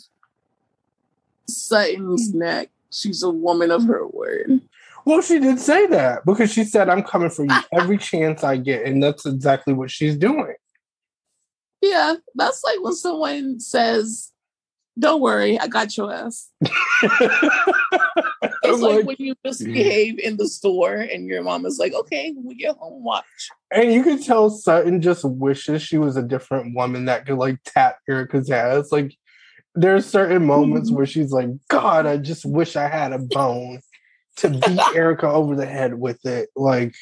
[1.47, 2.71] Sutton's neck.
[2.91, 4.61] She's a woman of her word.
[5.05, 8.57] Well, she did say that because she said, I'm coming for you every chance I
[8.57, 8.85] get.
[8.85, 10.55] And that's exactly what she's doing.
[11.83, 14.33] Yeah, that's like when someone says,
[15.01, 16.51] Don't worry, I got your ass.
[16.61, 16.73] it's
[18.63, 20.29] like, like, when you misbehave mm-hmm.
[20.29, 23.25] in the store and your mom is like, Okay, we get home, watch.
[23.73, 27.59] And you could tell Sutton just wishes she was a different woman that could like
[27.65, 28.93] tap Erika's ass.
[28.93, 29.17] Like,
[29.75, 30.97] there's certain moments mm-hmm.
[30.97, 33.81] where she's like, God, I just wish I had a bone
[34.37, 36.51] to beat Erika over the head with it.
[36.55, 36.95] Like,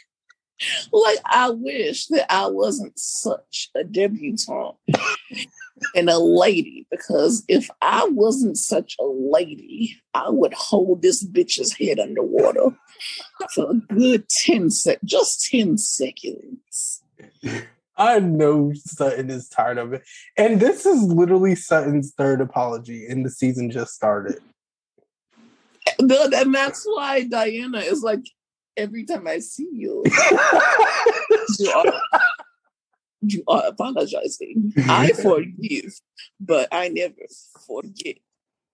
[0.92, 4.76] like I wish that I wasn't such a debutante
[5.94, 11.72] and a lady because if I wasn't such a lady, I would hold this bitch's
[11.72, 12.76] head underwater
[13.54, 17.02] for a good 10 sec just 10 seconds.
[18.00, 20.02] I know Sutton is tired of it.
[20.36, 24.38] And this is literally Sutton's third apology, and the season just started
[25.98, 28.24] and that's why Diana is like,
[28.78, 30.02] every time I see you,
[31.58, 32.00] you, are,
[33.20, 34.72] you are apologizing.
[34.88, 36.00] I forgive,
[36.40, 37.14] but I never
[37.66, 38.16] forget.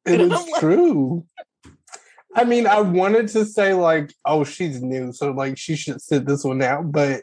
[0.06, 1.26] It is like, true.
[2.36, 6.26] I mean, I wanted to say like, oh, she's new, so like she should sit
[6.26, 7.22] this one out, but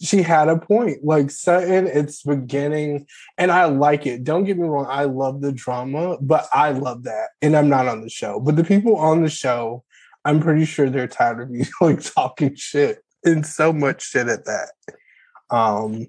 [0.00, 1.04] she had a point.
[1.04, 3.06] Like Sutton, it's beginning,
[3.38, 4.24] and I like it.
[4.24, 7.28] Don't get me wrong, I love the drama, but I love that.
[7.42, 8.40] And I'm not on the show.
[8.40, 9.84] But the people on the show,
[10.26, 14.44] I'm pretty sure they're tired of you like talking shit and so much shit at
[14.44, 14.72] that.
[15.50, 16.06] Um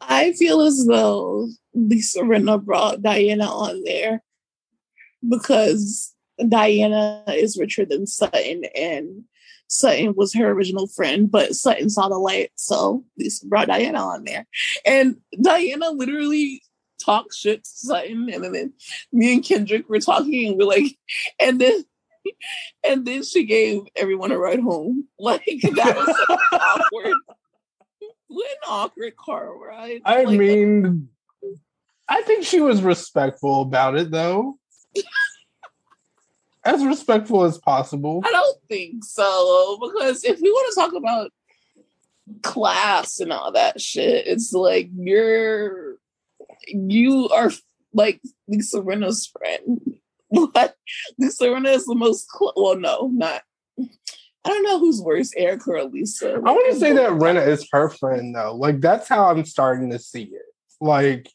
[0.00, 4.22] I feel as though Lisa Rinna brought Diana on there
[5.28, 6.14] because
[6.48, 9.24] Diana is richer than Sutton and
[9.68, 14.24] Sutton was her original friend, but Sutton saw the light, so Lisa brought Diana on
[14.24, 14.46] there.
[14.84, 16.62] And Diana literally
[17.02, 18.72] talked shit to Sutton, and then
[19.12, 20.96] me and Kendrick were talking, and we're like,
[21.40, 21.84] and then
[22.84, 25.08] and then she gave everyone a ride home.
[25.18, 27.14] Like that was so awkward.
[28.28, 30.02] What an awkward car ride.
[30.04, 31.08] I like, mean,
[32.08, 34.58] I think she was respectful about it, though.
[36.64, 38.22] as respectful as possible.
[38.24, 41.30] I don't think so because if we want to talk about
[42.42, 45.96] class and all that shit, it's like you're
[46.66, 47.50] you are
[47.92, 49.93] like Lisa Rinna's friend.
[50.34, 50.74] What
[51.18, 53.42] Lisa Rinna is the most cl- well, no, not.
[53.78, 56.34] I don't know who's worse, Erika or Lisa.
[56.34, 58.54] I want to say that Rinna is her friend though.
[58.54, 60.42] Like that's how I'm starting to see it.
[60.80, 61.30] Like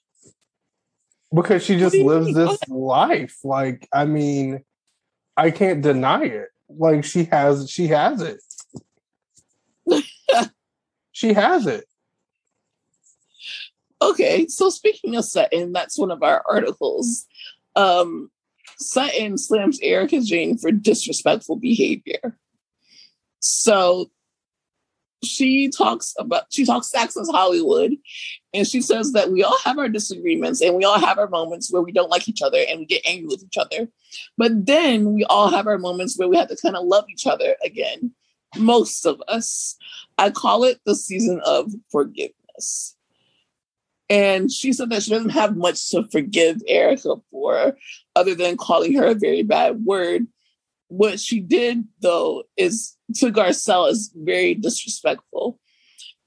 [1.33, 2.35] because she just lives mean?
[2.35, 3.38] this life.
[3.43, 4.63] Like I mean,
[5.38, 6.49] I can't deny it.
[6.69, 8.41] Like she has she has it.
[11.12, 11.85] she has it.
[14.01, 17.25] Okay, so speaking of Sutton, that's one of our articles.
[17.75, 18.31] Um,
[18.79, 22.37] Sutton slams Erika Jayne for disrespectful behavior.
[23.39, 24.09] So
[25.23, 27.95] she talks about she talks Access Hollywood,
[28.53, 31.71] and she says that we all have our disagreements and we all have our moments
[31.71, 33.89] where we don't like each other and we get angry with each other.
[34.37, 37.27] But then we all have our moments where we have to kind of love each
[37.27, 38.13] other again.
[38.57, 39.75] Most of us.
[40.17, 42.95] I call it the season of forgiveness.
[44.09, 47.77] And she said that she doesn't have much to forgive Erika for,
[48.15, 50.25] other than calling her a very bad word.
[50.87, 55.59] What she did, though, is to Garcelle is very disrespectful.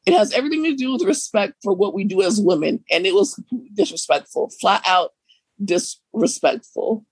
[0.06, 3.14] It has everything to do with respect for what we do as women, and it
[3.14, 3.40] was
[3.74, 5.10] disrespectful, flat out
[5.64, 7.04] disrespectful.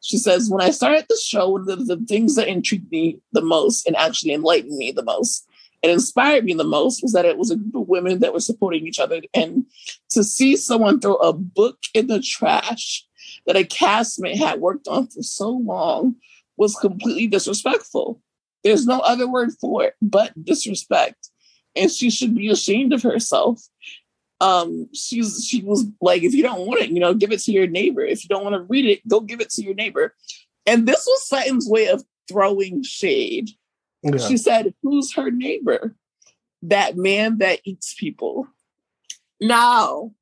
[0.00, 3.20] She says, When I started the show, one of the, the things that intrigued me
[3.32, 5.46] the most and actually enlightened me the most
[5.82, 8.40] and inspired me the most was that it was a group of women that were
[8.40, 9.20] supporting each other.
[9.34, 9.66] And
[10.10, 13.06] to see someone throw a book in the trash
[13.46, 16.16] that a castmate had worked on for so long
[16.56, 18.20] was completely disrespectful.
[18.64, 21.30] There's no other word for it but disrespect.
[21.76, 23.62] And she should be ashamed of herself.
[24.40, 27.52] Um, she's she was like, if you don't want it, you know, give it to
[27.52, 28.02] your neighbor.
[28.02, 30.14] If you don't want to read it, go give it to your neighbor.
[30.66, 33.50] And this was Sutton's way of throwing shade
[34.02, 34.18] yeah.
[34.18, 35.94] She said, Who's her neighbor?
[36.62, 38.48] That man that eats people.
[39.40, 40.12] Now,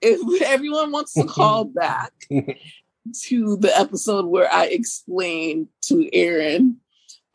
[0.00, 6.78] if everyone wants to call back to the episode where I explained to Aaron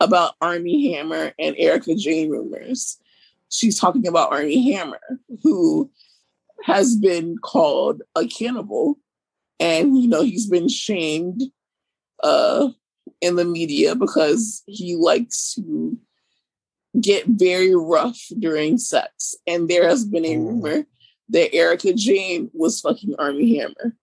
[0.00, 2.98] about Armie Hammer and Erika Jayne rumors,
[3.48, 5.00] she's talking about Armie Hammer,
[5.42, 5.90] who
[6.64, 8.98] has been called a cannibal
[9.62, 11.42] and you know he's been shamed
[12.22, 12.68] uh
[13.22, 15.96] in the media because he likes to
[17.00, 19.34] get very rough during sex.
[19.46, 20.46] And there has been a mm.
[20.46, 20.84] rumor
[21.30, 23.96] that Erika Jayne was fucking Armie Hammer.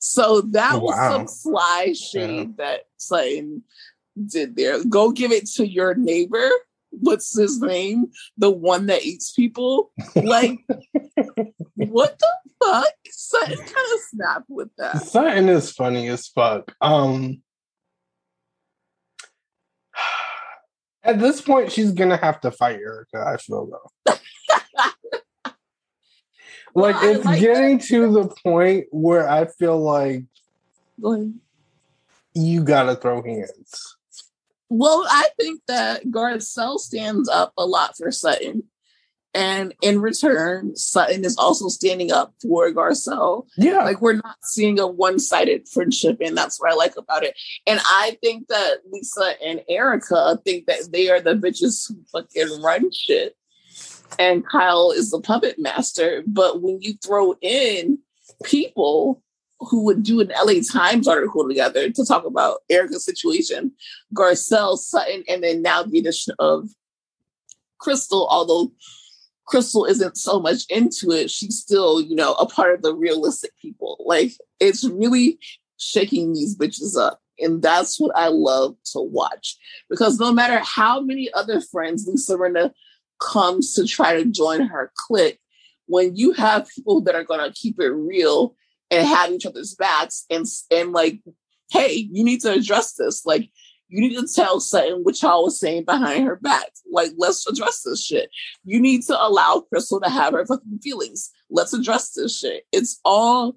[0.00, 1.12] So that oh, was wow.
[1.12, 2.54] some sly shade yeah.
[2.58, 3.62] that Sutton
[4.26, 4.84] did there.
[4.84, 6.50] Go give it to your neighbor.
[6.90, 8.06] What's his name?
[8.36, 9.92] The one that eats people.
[10.14, 10.58] Like,
[11.74, 12.32] what the
[12.62, 12.92] fuck?
[13.08, 15.02] Sutton kind of snapped with that.
[15.02, 16.74] Sutton is funny as fuck.
[16.80, 17.42] Um,
[21.04, 23.24] At this point, she's gonna have to fight Erika.
[23.26, 24.14] I feel though.
[26.74, 27.86] like well, it's like getting that.
[27.88, 30.24] to the point where I feel like
[32.34, 33.96] you gotta throw hands.
[34.70, 38.64] Well, I think that Garcelle stands up a lot for Sutton.
[39.34, 43.46] And in return, Sutton is also standing up for Garcelle.
[43.56, 43.82] Yeah.
[43.82, 47.36] Like we're not seeing a one sided friendship, and that's what I like about it.
[47.66, 52.62] And I think that Lisa and Erika think that they are the bitches who fucking
[52.62, 53.36] run shit.
[54.18, 56.22] And Kyle is the puppet master.
[56.26, 57.98] But when you throw in
[58.44, 59.20] people
[59.58, 63.72] who would do an LA Times article together to talk about Erika's situation,
[64.14, 66.68] Garcelle, Sutton, and then now the addition of
[67.78, 68.72] Crystal, although
[69.46, 73.50] Crystal isn't so much into it, she's still, you know, a part of the realistic
[73.60, 74.02] people.
[74.06, 75.38] Like it's really
[75.76, 77.20] shaking these bitches up.
[77.38, 79.56] And that's what I love to watch.
[79.90, 82.72] Because no matter how many other friends Lisa Rinna
[83.20, 85.40] comes to try to join her clique,
[85.86, 88.54] when you have people that are gonna keep it real
[88.90, 91.20] and have each other's backs and and like,
[91.70, 93.26] hey, you need to address this.
[93.26, 93.50] Like
[93.88, 96.70] you need to tell Sutton what y'all was saying behind her back.
[96.90, 98.30] Like, let's address this shit.
[98.64, 101.30] You need to allow Crystal to have her fucking feelings.
[101.50, 102.64] Let's address this shit.
[102.72, 103.56] It's all,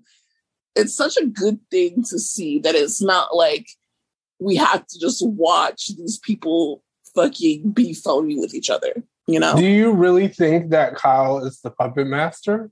[0.75, 3.67] it's such a good thing to see that it's not like
[4.39, 6.83] we have to just watch these people
[7.15, 9.55] fucking be phony with each other, you know?
[9.55, 12.69] Do you really think that Kyle is the puppet master?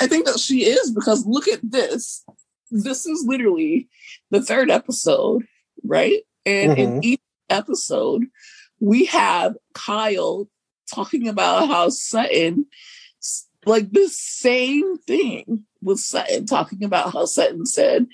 [0.00, 2.24] I think that she is because look at this.
[2.70, 3.88] This is literally
[4.30, 5.46] the third episode
[5.84, 6.22] right?
[6.44, 6.80] And mm-hmm.
[6.80, 7.20] in each
[7.50, 8.24] episode,
[8.80, 10.48] we have Kyle
[10.92, 12.66] talking about how Sutton,
[13.64, 18.06] like the same thing with Sutton, talking about how Sutton said,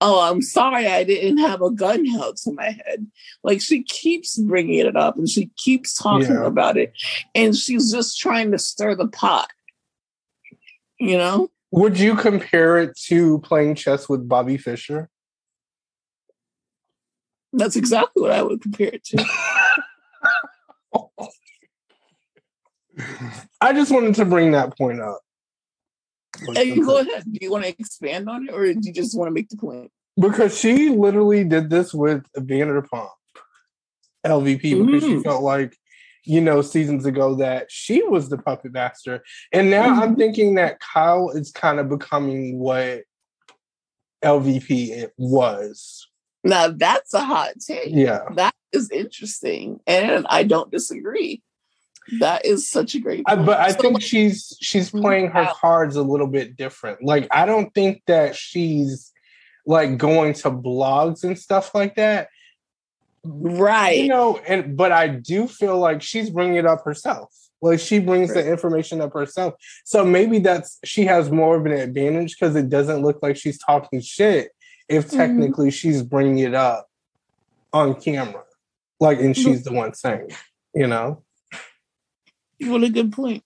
[0.00, 3.06] oh, I'm sorry I didn't have a gun held to my head.
[3.44, 6.46] Like she keeps bringing it up and she keeps talking yeah.
[6.46, 6.92] about it.
[7.34, 9.48] And she's just trying to stir the pot.
[10.98, 11.50] You know?
[11.72, 15.08] Would you compare it to playing chess with Bobby Fischer?
[17.52, 19.24] That's exactly what I would compare it to.
[23.60, 25.20] I just wanted to bring that point up.
[26.54, 27.24] Hey, you go ahead.
[27.30, 29.56] Do you want to expand on it, or do you just want to make the
[29.56, 29.90] point?
[30.18, 33.10] Because she literally did this with Vanderpump
[34.26, 35.16] LVP because mm.
[35.16, 35.76] she felt like,
[36.24, 39.22] you know, seasons ago that she was the puppet master,
[39.52, 40.02] and now mm.
[40.02, 43.02] I'm thinking that Kyle is kind of becoming what
[44.24, 46.06] LVP it was.
[46.42, 47.90] Now that's a hot take.
[47.90, 51.42] Yeah, that is interesting, and I don't disagree.
[52.18, 53.24] That is such a great.
[53.26, 55.00] I, but I so, think she's she's mm-hmm.
[55.00, 57.02] playing her cards a little bit different.
[57.02, 59.12] Like I don't think that she's
[59.66, 62.28] like going to blogs and stuff like that.
[63.22, 63.98] Right.
[63.98, 67.34] You know, and but I do feel like she's bringing it up herself.
[67.62, 68.42] Like she brings right.
[68.42, 69.54] the information up herself.
[69.84, 73.58] So maybe that's she has more of an advantage because it doesn't look like she's
[73.58, 74.50] talking shit
[74.90, 75.16] if mm-hmm.
[75.16, 75.70] technically mm-hmm.
[75.70, 76.90] she's bringing it up
[77.72, 78.42] on camera.
[78.98, 80.30] Like, and she's the one saying,
[80.74, 81.22] you know?
[82.60, 83.42] What a good point.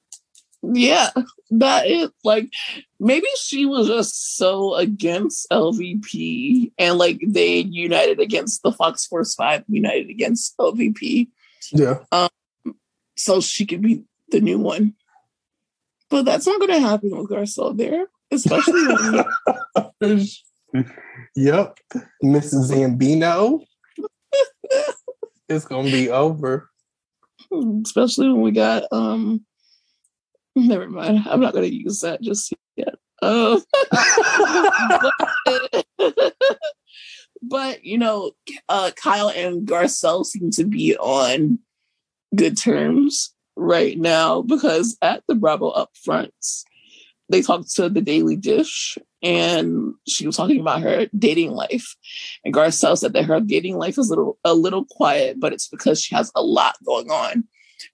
[0.63, 1.11] Yeah,
[1.51, 2.51] that is like
[2.99, 9.35] maybe she was just so against LVP and like they united against the Fox Force
[9.35, 11.29] Five, united against LVP.
[11.71, 11.99] Yeah.
[12.11, 12.31] Um,
[13.15, 14.95] so she could be the new one.
[16.09, 19.25] But that's not gonna happen with Garcelle there, especially when
[21.37, 21.79] Yep.
[22.25, 22.71] Mrs.
[22.71, 23.61] Zambino.
[25.49, 26.71] it's gonna be over
[27.85, 29.45] especially when we got um
[30.57, 33.61] never mind i'm not to use that just yet uh,
[37.43, 38.33] but, you know
[38.69, 41.59] uh kyle and garcelle seem to be on
[42.35, 46.65] good terms right now because at the bravo up upfronts
[47.29, 51.97] they talked to the daily dish and she was talking about her dating life.
[52.45, 55.69] And Garcelle said that her dating life is a little a little quiet, but it's
[55.69, 57.45] because she has a lot going on.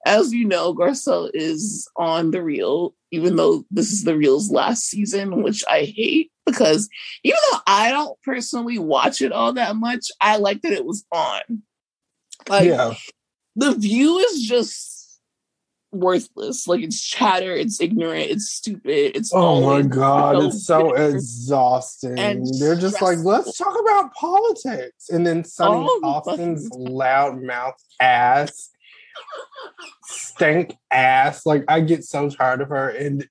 [0.07, 4.85] As you know, Garcelle is on the real, even though this is the real's last
[4.85, 6.89] season, which I hate because
[7.23, 11.05] even though I don't personally watch it all that much, I like that it was
[11.13, 11.63] on.
[12.49, 12.95] Like, yeah.
[13.57, 15.00] The view is just
[15.93, 16.67] worthless.
[16.67, 19.17] Like it's chatter, it's ignorant, it's stupid.
[19.17, 22.19] It's oh my god, so it's so exhausting.
[22.19, 23.25] And They're just stressful.
[23.33, 28.71] like, let's talk about politics, and then Sunny oh, Hostin's loud mouth ass,
[30.05, 31.47] stank ass.
[31.47, 33.27] Like I get so tired of her, and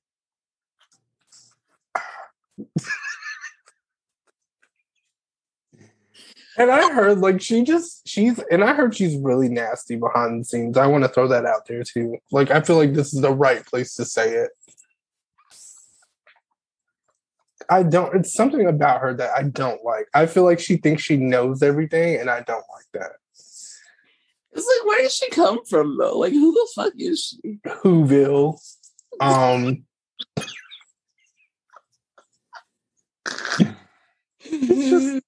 [6.59, 10.45] And I heard like she just she's and I heard she's really nasty behind the
[10.45, 10.77] scenes.
[10.77, 12.17] I want to throw that out there too.
[12.33, 14.51] Like I feel like this is the right place to say it.
[17.69, 20.09] I don't it's something about her that I don't like.
[20.13, 23.11] I feel like she thinks she knows everything and I don't like that.
[24.51, 26.17] It's like where did she come from though?
[26.17, 27.59] Like who the fuck is she?
[27.65, 28.59] Whoville.
[29.21, 29.85] Um
[34.41, 35.23] it's just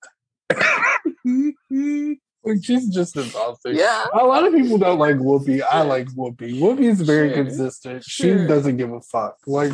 [2.43, 3.75] like she's just exhausting.
[3.75, 4.05] Yeah.
[4.13, 5.61] A lot of people don't like Whoopi.
[5.61, 6.59] I like Whoopi.
[6.59, 7.43] Whoopi is very sure.
[7.43, 8.03] consistent.
[8.03, 8.39] Sure.
[8.39, 9.37] She doesn't give a fuck.
[9.45, 9.73] Like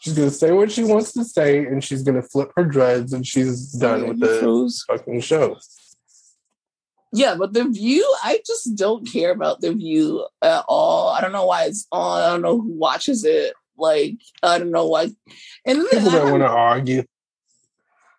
[0.00, 3.26] she's gonna say what she wants to say, and she's gonna flip her dreads, and
[3.26, 5.56] she's done yeah, with the fucking show.
[7.12, 11.08] Yeah, but the view, I just don't care about the view at all.
[11.08, 12.22] I don't know why it's on.
[12.22, 13.54] I don't know who watches it.
[13.78, 15.10] Like, I don't know why.
[15.64, 17.04] And people don't want to argue.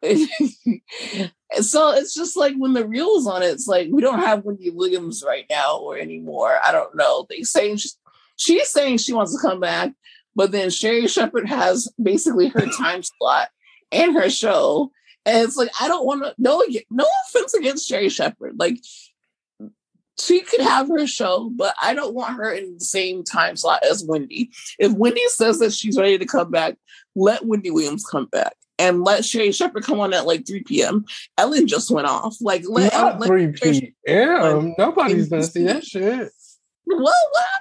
[1.62, 4.70] so it's just like when the reel's on it, it's like we don't have Wendy
[4.70, 6.60] Williams right now or anymore.
[6.66, 7.26] I don't know.
[7.30, 7.90] They saying she,
[8.36, 9.94] she's saying she wants to come back,
[10.36, 13.50] but then Sherri Shepherd has basically her time slot
[13.92, 14.92] and her show.
[15.26, 18.56] And it's like I don't want to no no offense against Sherri Shepherd.
[18.58, 18.80] Like
[20.20, 23.84] she could have her show, but I don't want her in the same time slot
[23.90, 24.50] as Wendy.
[24.80, 26.76] If Wendy says that she's ready to come back,
[27.16, 31.06] let Wendy Williams come back and let Sherri Shepherd come on at like 3 p.m.
[31.38, 32.36] Ellen just went off.
[32.42, 34.76] Like let, Not 3 p.m.
[34.78, 36.32] Nobody's gonna see that shit.
[36.86, 37.14] Well,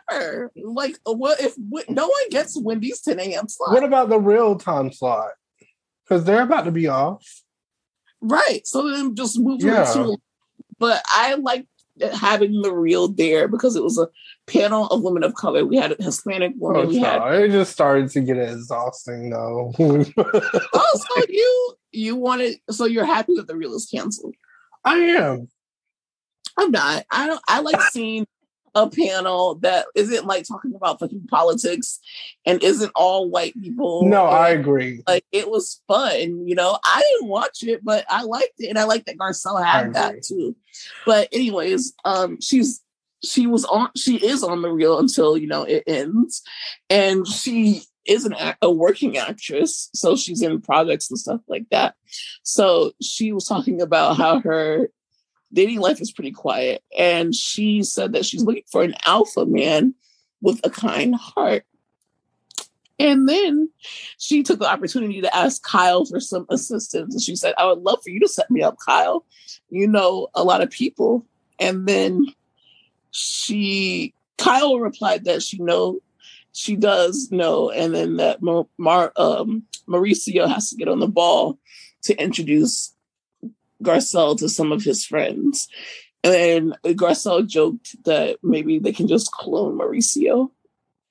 [0.09, 0.53] whatever.
[0.57, 1.55] Like, uh, what if
[1.89, 3.49] no one gets Wendy's 10 a.m.
[3.49, 3.73] slot?
[3.73, 5.31] What about the real time slot?
[6.05, 7.27] Because they're about to be off.
[8.21, 8.67] Right.
[8.67, 9.85] So then just move yeah.
[9.95, 10.17] to.
[10.79, 11.67] But I like
[12.13, 14.09] having the real there because it was a
[14.47, 15.65] panel of women of color.
[15.65, 16.87] We had a Hispanic woman.
[16.87, 19.73] Oh, we had it just started to get exhausting though.
[19.79, 24.35] oh, so you you wanted so you're happy that the real is canceled.
[24.85, 25.49] I am.
[26.59, 27.05] I'm not.
[27.11, 28.27] I don't I like seeing
[28.77, 31.99] a panel that isn't like talking about fucking politics
[32.45, 34.05] and isn't all white people.
[34.05, 35.03] No, and, I agree.
[35.09, 36.79] Like it was fun, you know.
[36.85, 40.23] I didn't watch it, but I liked it, and I like that Garcelle had that
[40.23, 40.55] too.
[41.07, 42.83] But anyways, um, she's
[43.25, 46.43] she was on she is on the real until you know it ends,
[46.91, 51.95] and she is an a working actress, so she's in projects and stuff like that.
[52.43, 54.91] So she was talking about how her
[55.53, 56.83] dating life is pretty quiet.
[56.97, 59.95] And she said that she's looking for an alpha man
[60.41, 61.65] with a kind heart.
[62.99, 63.69] And then
[64.19, 67.15] she took the opportunity to ask Kyle for some assistance.
[67.15, 69.25] And she said, I would love for you to set me up, Kyle.
[69.69, 71.27] You know a lot of people.
[71.59, 72.27] And then
[73.11, 76.01] she, Kyle replied that she know
[76.57, 81.07] she does know, and then that Mar, Mar um, Mauricio has to get on the
[81.07, 81.59] ball
[82.05, 82.95] to introduce
[83.83, 85.69] Garcelle to some of his friends.
[86.25, 90.51] And Garcelle joked that maybe they can just clone Mauricio.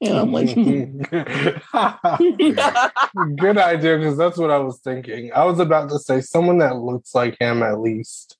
[0.01, 1.01] And I'm like, hmm.
[3.35, 5.31] good idea, because that's what I was thinking.
[5.33, 8.37] I was about to say someone that looks like him at least.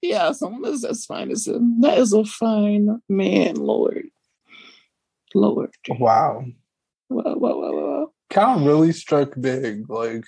[0.00, 1.80] Yeah, someone that's as fine as him.
[1.82, 4.06] That is a fine man, Lord.
[5.34, 5.74] Lord.
[5.88, 6.44] Wow.
[7.08, 8.12] Wow, wow, wow, wow.
[8.30, 9.90] Kyle really struck big.
[9.90, 10.24] Like,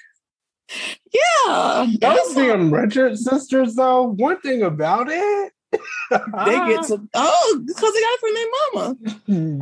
[1.12, 1.86] yeah.
[2.00, 5.78] Those damn Richard sisters, though, one thing about it, they
[6.10, 8.96] get to oh, because they got it from their mama.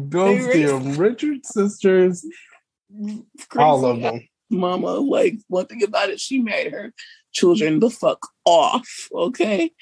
[0.11, 2.24] Those damn Richard sisters,
[3.57, 4.28] all of them.
[4.48, 6.92] Mama, like one thing about it, she made her
[7.32, 9.09] children the fuck off.
[9.12, 9.72] Okay,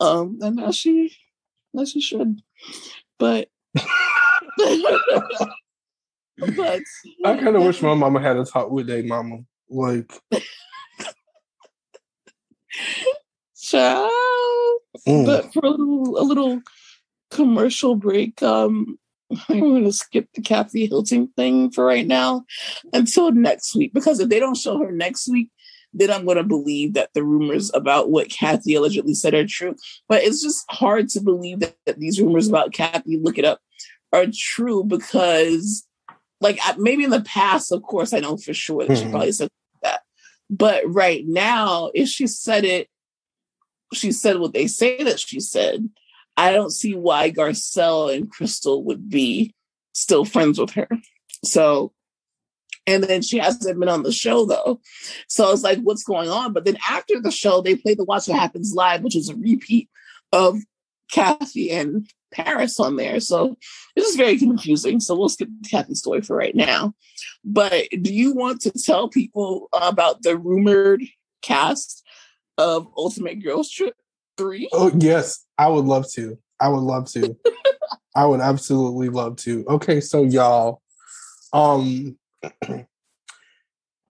[0.00, 1.14] um, and now she,
[1.74, 2.40] now she should,
[3.18, 3.48] but.
[6.56, 6.80] but
[7.24, 9.40] I kind of wish my mama had a talk with their mama.
[9.70, 10.12] Like,
[13.60, 14.10] child.
[15.06, 15.26] Mm.
[15.26, 16.60] But for a little, a little
[17.30, 18.98] commercial break, um,
[19.48, 22.44] I'm going to skip the Kathy Hilton thing for right now
[22.92, 25.50] until next week because if they don't show her next week,
[25.92, 29.74] then I'm going to believe that the rumors about what Kathy allegedly said are true.
[30.08, 33.60] But it's just hard to believe that, that these rumors about Kathy, look it up,
[34.12, 35.86] are true because,
[36.40, 39.04] like, maybe in the past, of course, I know for sure that mm-hmm.
[39.04, 39.48] she probably said.
[40.50, 42.88] But right now, if she said it
[43.92, 45.88] she said what they say that she said,
[46.36, 49.54] I don't see why Garcelle and Crystal would be
[49.92, 50.88] still friends with her.
[51.44, 51.92] So,
[52.86, 54.80] and then she hasn't been on the show though.
[55.28, 56.52] So I was like, what's going on?
[56.52, 59.36] But then after the show, they played the Watch What Happens Live, which is a
[59.36, 59.88] repeat
[60.32, 60.58] of
[61.12, 63.20] Kathy and Paris on there.
[63.20, 63.56] So
[63.96, 65.00] this is very confusing.
[65.00, 66.94] So we'll skip Kathy's story for right now.
[67.44, 71.02] But do you want to tell people about the rumored
[71.42, 72.04] cast
[72.58, 73.94] of Ultimate Girls Trip
[74.36, 74.68] 3?
[74.72, 75.44] Oh, yes.
[75.58, 76.38] I would love to.
[76.60, 77.36] I would love to.
[78.14, 79.64] I would absolutely love to.
[79.68, 80.82] Okay, so y'all,
[81.52, 82.16] um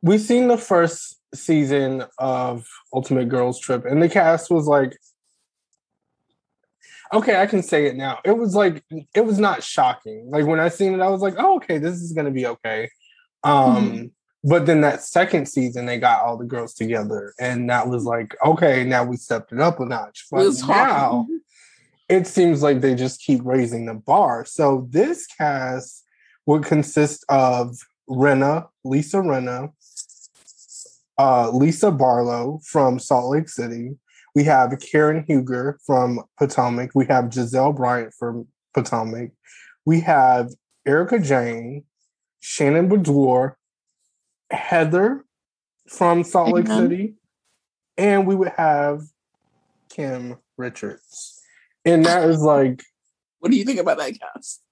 [0.03, 4.97] we've seen the first season of Ultimate Girls Trip, and the cast was like
[7.13, 8.19] okay, I can say it now.
[8.25, 8.85] It was like
[9.15, 10.31] it was not shocking.
[10.31, 12.89] Like when I seen it, I was like, oh, okay, this is gonna be okay.
[13.43, 14.07] Um, mm-hmm.
[14.43, 18.35] But then that second season, they got all the girls together, and that was like,
[18.45, 20.27] okay, now we stepped it up a notch.
[20.31, 21.27] But now
[22.09, 24.45] it seems like they just keep raising the bar.
[24.45, 26.05] So this cast
[26.47, 27.77] would consist of
[28.09, 29.73] Rinna, Lisa Rinna,
[31.19, 33.93] uh, Lisa Barlow from Salt Lake City.
[34.35, 36.91] We have Karen Huger from Potomac.
[36.95, 39.31] We have Gizelle Bryant from Potomac.
[39.85, 40.51] We have
[40.87, 41.85] Erika Jayne,
[42.41, 43.55] Shannon Beador,
[44.51, 45.25] Heather
[45.89, 46.81] from Salt Lake mm-hmm.
[46.81, 47.15] City,
[47.97, 49.03] and we would have
[49.89, 51.43] Kim Richards.
[51.85, 52.83] And that is like
[53.41, 54.63] What do you think about that cast?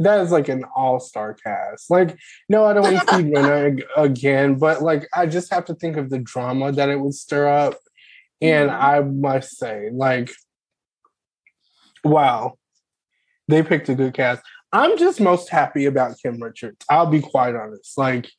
[0.00, 1.90] That is like an all-star cast.
[1.90, 2.16] Like,
[2.48, 5.96] no, I don't want to see Rinna again, but like I just have to think
[5.96, 7.74] of the drama that it would stir up.
[8.40, 8.70] And.
[8.70, 10.30] I must say, like,
[12.04, 12.54] wow,
[13.48, 14.42] they picked a good cast.
[14.72, 16.84] I'm just most happy about Kim Richards.
[16.90, 17.96] I'll be quite honest.
[17.96, 18.30] Like,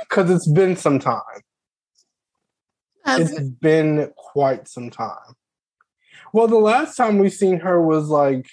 [0.00, 1.22] because it's been some time.
[3.06, 3.60] It's it?
[3.60, 5.34] been quite some time.
[6.32, 8.46] Well, the last time we seen her was like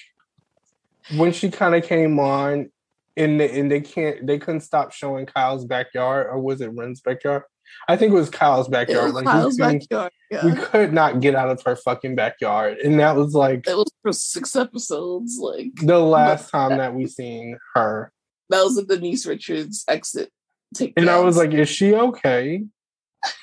[1.15, 2.71] when she kind of came on
[3.15, 7.01] and they, and they can't they couldn't stop showing Kyle's backyard or was it Ren's
[7.01, 7.43] backyard?
[7.87, 9.05] I think it was Kyle's backyard.
[9.05, 10.11] was like Kyle's backyard.
[10.29, 10.45] Yeah.
[10.45, 13.91] we could not get out of her fucking backyard, and that was like it was
[14.01, 15.37] for six episodes.
[15.39, 18.11] Like the last time that we seen her.
[18.49, 20.31] that was a Denise Richards exit.
[20.75, 22.65] Take And I was like, is she okay?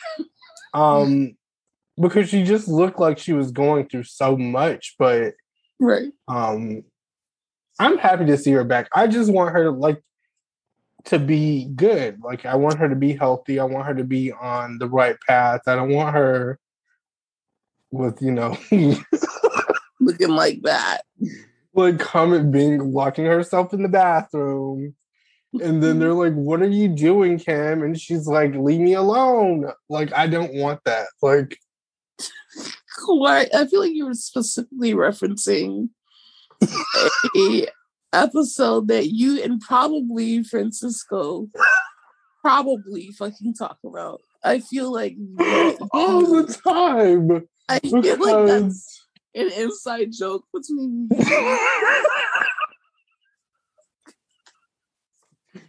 [0.74, 1.36] um,
[2.00, 5.34] because she just looked like she was going through so much, but
[5.80, 6.12] right.
[6.28, 6.84] um
[7.78, 8.88] I'm happy to see her back.
[8.94, 10.00] I just want her to like
[11.06, 12.20] to be good.
[12.22, 13.58] Like I want her to be healthy.
[13.60, 15.62] I want her to be on the right path.
[15.66, 16.58] I don't want her
[17.90, 18.56] with, you know,
[20.00, 21.02] Looking like that.
[21.74, 24.94] like comment being locking herself in the bathroom.
[25.62, 27.82] And then they're like, What are you doing, Kim?
[27.82, 29.70] And she's like, Leave me alone.
[29.88, 31.06] Like, I don't want that.
[31.22, 31.58] Like,
[33.06, 33.46] Why?
[33.54, 35.90] I feel like you were specifically referencing
[37.36, 37.66] a
[38.14, 41.48] episode that you and probably Francisco
[42.40, 44.20] probably fucking talk about.
[44.44, 45.16] I feel like
[45.92, 47.48] all the time.
[47.68, 51.08] I feel like that's an inside joke between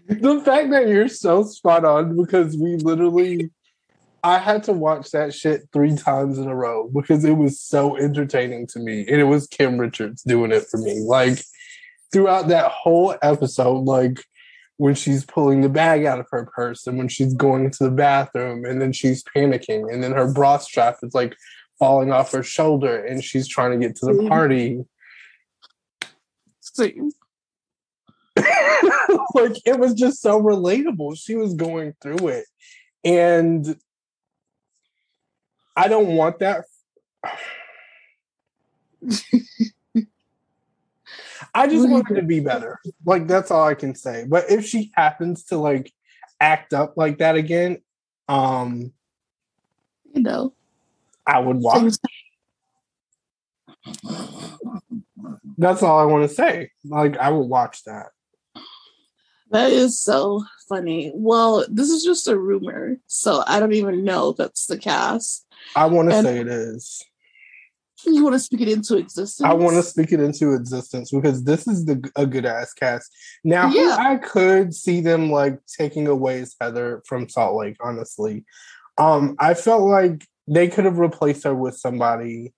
[0.08, 3.50] the fact that you're so spot on because we literally
[4.26, 7.96] I had to watch that shit three times in a row because it was so
[7.96, 9.02] entertaining to me.
[9.08, 11.00] And it was Kim Richards doing it for me.
[11.00, 11.44] Like
[12.16, 14.24] throughout that whole episode, like
[14.78, 17.92] when she's pulling the bag out of her purse and when she's going to the
[17.92, 21.36] bathroom and then she's panicking and then her bra strap is like
[21.78, 24.30] falling off her shoulder and she's trying to get to the Mhm.
[24.30, 24.86] party.
[26.62, 26.84] So,
[29.36, 31.18] like it was just so relatable.
[31.20, 32.46] She was going through it.
[33.04, 33.78] And
[35.76, 36.64] I don't want that.
[41.54, 42.80] I just want her to be better.
[43.06, 44.26] Like that's all I can say.
[44.28, 45.92] But if she happens to like
[46.40, 47.82] act up like that again,
[48.28, 48.92] um
[50.14, 50.54] you know,
[51.28, 51.94] I would watch.
[55.58, 56.72] That's all I want to say.
[56.86, 58.08] Like I would watch that.
[59.52, 61.12] That is so funny.
[61.14, 65.46] Well, this is just a rumor, so I don't even know if that's the cast.
[65.76, 67.04] I want to And- say it is.
[68.14, 69.48] You want to speak it into existence?
[69.48, 73.12] I want to speak it into existence because this is the a good ass cast.
[73.44, 73.96] Now, Yeah.
[74.00, 77.78] I could see them like taking away is Heather from Salt Lake.
[77.82, 78.46] Honestly,
[78.98, 82.54] um, I felt like they could have replaced her with somebody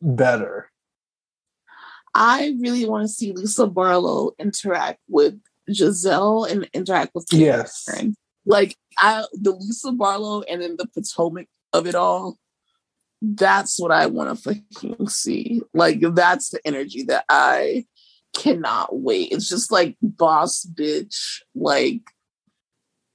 [0.00, 0.70] better.
[2.14, 5.40] I really want to see Lisa Barlow interact with
[5.70, 8.14] Gizelle and interact with Yes, Karen.
[8.44, 12.38] Like I, the Lisa Barlow and then the Potomac of it all.
[13.24, 15.62] That's what I want to fucking see.
[15.72, 17.86] Like that's the energy that I
[18.34, 19.30] cannot wait.
[19.30, 22.00] It's just like boss bitch, like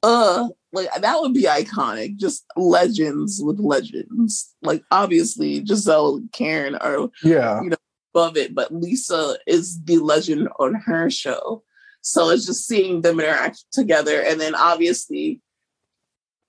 [0.02, 2.16] uh, like that would be iconic.
[2.16, 4.56] Just legends with legends.
[4.62, 7.78] Like obviously Gizelle and Karen are yeah, you know,
[8.14, 11.64] above it, but Lisa is the legend on her show.
[12.02, 14.22] So it's just seeing them interact together.
[14.22, 15.42] And then obviously,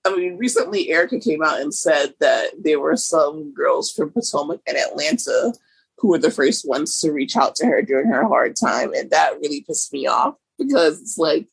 [0.05, 4.61] I mean, recently Erika came out and said that there were some girls from Potomac
[4.67, 5.53] and Atlanta
[5.97, 8.93] who were the first ones to reach out to her during her hard time.
[8.93, 11.47] And that really pissed me off because it's like,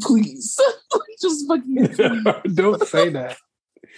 [0.00, 0.58] please,
[1.22, 2.54] just fucking, please.
[2.54, 3.36] don't say that.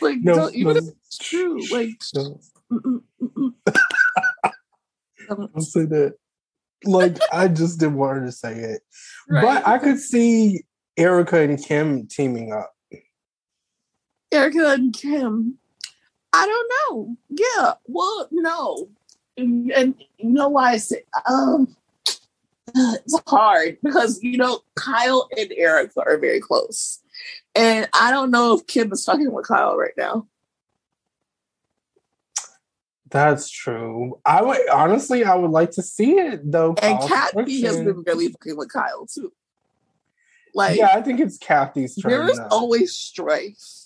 [0.02, 0.78] like, No, don't, even no.
[0.80, 2.40] if it's true, like, Don't,
[2.70, 3.54] mm, mm.
[5.28, 6.14] don't say that.
[6.84, 8.82] Like I just didn't want her to say it,
[9.30, 9.42] Right.
[9.42, 10.64] but I could see
[10.98, 12.73] Erika and Kim teaming up.
[14.34, 15.58] Erika and Kim.
[16.32, 17.16] I don't know.
[17.30, 17.74] Yeah.
[17.86, 18.88] Well, no.
[19.36, 21.74] And, and you know why I say um
[22.74, 27.00] it's hard because you know Kyle and Erika are very close.
[27.54, 30.26] And I don't know if Kim is fucking with Kyle right now.
[33.10, 34.18] That's true.
[34.26, 36.74] I would honestly, I would like to see it though.
[36.82, 39.32] And Kathy has been really fucking with Kyle too.
[40.52, 42.48] Like yeah, I think it's Kathy's turn there is now.
[42.50, 43.83] always strife.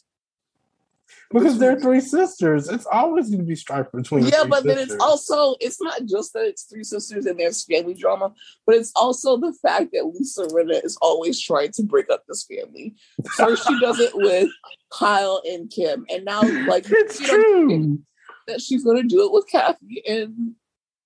[1.30, 2.68] Because they're three sisters.
[2.68, 4.24] It's always going to be strife between.
[4.24, 7.94] Yeah, but then it's also it's not just that it's three sisters and there's family
[7.94, 8.32] drama,
[8.66, 12.44] but it's also the fact that Lisa Rinna is always trying to break up this
[12.44, 12.94] family.
[13.36, 14.50] First she does it with
[14.92, 17.98] Kyle and Kim, and now like it's true.
[18.46, 20.54] that she's gonna do it with Kathy and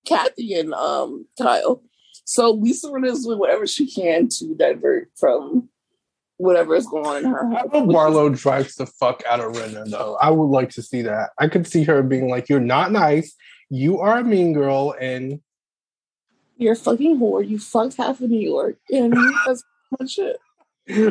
[0.05, 1.83] Kathy and um Kyle.
[2.25, 5.69] So Lisa Rinna is doing whatever she can to divert from
[6.37, 7.69] whatever is going on in her I house.
[7.71, 10.17] hope Barlow drives the fuck out of Rinna though.
[10.21, 11.31] I would like to see that.
[11.39, 13.35] I could see her being like, "You're not nice.
[13.69, 15.41] You are a mean girl," and
[16.57, 17.47] You're a fucking whore.
[17.47, 19.13] You fucked half of New York, and
[19.45, 19.63] that's
[19.99, 20.37] much it.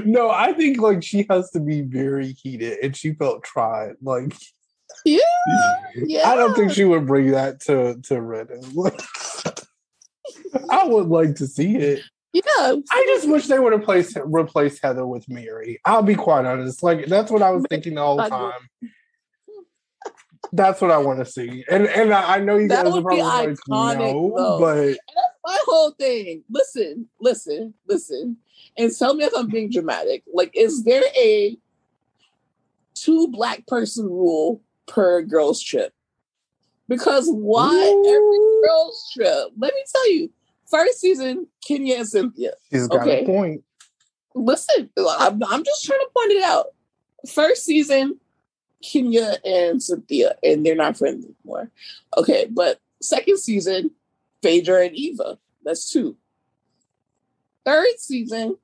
[0.05, 3.95] No, I think like she has to be very heated, and she felt tried.
[4.03, 4.35] Like,
[5.05, 5.19] yeah,
[5.95, 6.29] yeah.
[6.31, 8.75] I don't think she would bring that to to Reddit.
[8.75, 9.01] Like,
[10.71, 12.03] I would like to see it.
[12.33, 12.43] Yeah,
[12.91, 15.81] I just wish they would have replaced replaced Heather with Mary.
[15.85, 16.83] I'll be quite honest.
[16.83, 18.53] Like that's what I was thinking the whole time.
[20.53, 23.09] That's what I want to see, and and I know you That guys are would
[23.09, 24.59] be probably like, iconic, no, though.
[24.61, 24.99] but
[25.45, 26.45] my whole thing.
[26.51, 28.37] Listen, listen, listen,
[28.79, 30.23] and tell me if I'm being dramatic.
[30.33, 31.57] Like, is there a
[32.95, 35.93] two black person rule per girls trip?
[36.89, 39.49] Because why every girls trip?
[39.59, 40.31] Let me tell you.
[40.73, 42.53] First season, Kenya and Cynthia.
[42.71, 43.25] she's got Okay.
[43.25, 43.63] a point.
[44.35, 46.69] Listen, I'm, I'm just trying to point it out.
[47.31, 48.19] First season,
[48.83, 51.71] Kenya and Cynthia, and they're not friends anymore.
[52.17, 53.91] Okay, but second season,
[54.43, 55.39] Phaedra and Eva.
[55.63, 56.17] That's two.
[57.67, 58.57] Third season,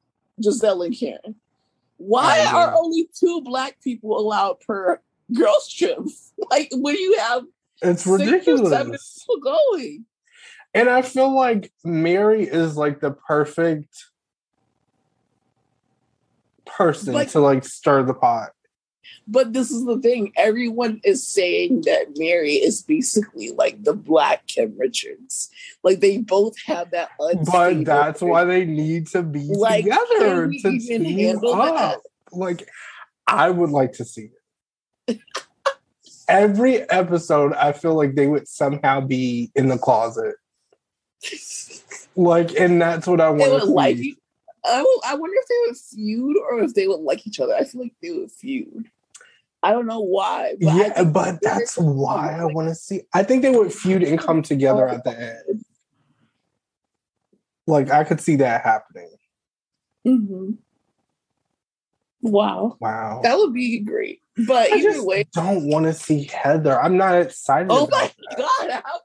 [0.42, 1.34] Gizelle and Karen.
[1.98, 5.00] Why Oh, are only two black people allowed per
[5.34, 5.98] girls trip?
[6.50, 7.42] Like, when you have
[7.82, 9.18] It's six or seven ridiculous.
[9.26, 10.04] people going?
[10.74, 14.04] And I feel like Mary is like the perfect
[16.66, 18.50] person Like- to like stir the pot.
[19.26, 20.32] But this is the thing.
[20.36, 25.50] Everyone is saying that Mary is basically like the black Kim Richards.
[25.82, 27.44] Like they both have that But
[27.84, 31.42] that's why they need to be Like, together to even team up.
[31.44, 32.00] that?
[32.32, 32.68] Like,
[33.26, 34.30] I would like to see
[35.06, 35.18] it.
[36.28, 40.34] Every episode, I feel like they would somehow be in the closet.
[42.16, 43.72] Like, and that's what I want would to see.
[43.72, 43.96] like
[44.64, 47.54] I, will- I wonder if they would feud or if they would like each other.
[47.54, 48.90] I feel like they would feud.
[49.62, 50.54] I don't know why.
[50.60, 53.02] But yeah, but that's why I like- want to see.
[53.12, 55.62] I think they would feud and come together at the end.
[57.66, 59.10] Like I could see that happening.
[60.06, 60.56] Mhm.
[62.22, 63.20] Wow, Wow.
[63.22, 64.22] that would be great.
[64.46, 66.80] But I either way, don't want to see Heather.
[66.80, 67.68] I'm not excited.
[67.70, 68.38] oh my that.
[68.38, 68.98] god, how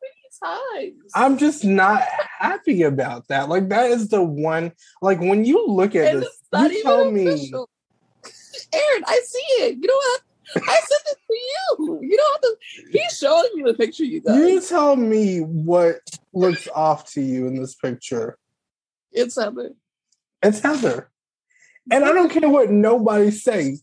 [0.44, 1.12] times?
[1.16, 2.04] I'm just not
[2.39, 3.50] happy about that.
[3.50, 4.72] Like that is the one.
[5.02, 7.52] Like when you look at and this, you tell me.
[8.74, 9.78] Aaron, I see it.
[9.80, 10.22] You know what?
[10.56, 12.00] I sent it to you.
[12.04, 12.58] You don't have to.
[12.91, 14.38] He's showing me the picture, you guys.
[14.38, 16.00] You tell me what
[16.34, 18.38] looks off to you in this picture.
[19.12, 19.72] It's Heather.
[20.41, 21.10] It's Heather.
[21.91, 23.80] And I don't care what nobody say.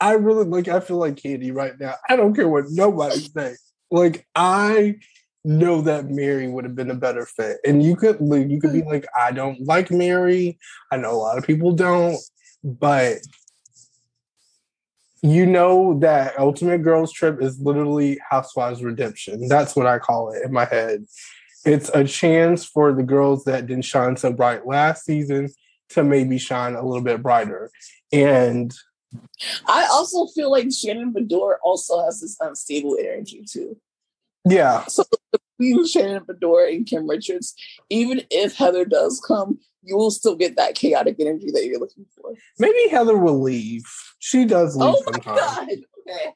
[0.00, 1.94] I really like I feel like Katie right now.
[2.08, 3.56] I don't care what nobody say.
[3.90, 4.96] Like I
[5.44, 7.58] know that Mary would have been a better fit.
[7.66, 8.88] And you could you could be hmm.
[8.88, 10.58] like, I don't like Mary.
[10.90, 12.18] I know a lot of people don't,
[12.62, 13.18] but
[15.22, 19.48] you know that Ultimate Girls Trip is literally Housewives Redemption.
[19.48, 21.04] That's what I call it in my head.
[21.64, 25.48] It's a chance for the girls that didn't shine so bright last season
[25.90, 27.70] to maybe shine a little bit brighter.
[28.12, 28.74] And
[29.66, 33.76] I also feel like Shannon Beador also has this unstable energy too.
[34.44, 37.54] Yeah, So between Shannon Beador and Kim Richards,
[37.90, 42.06] even if Heather does come, you will still get that chaotic energy that you're looking
[42.16, 42.34] for.
[42.58, 43.84] maybe Heather will leave.
[44.18, 45.40] She does leave Oh my sometimes.
[45.40, 45.68] god!
[46.08, 46.34] Okay.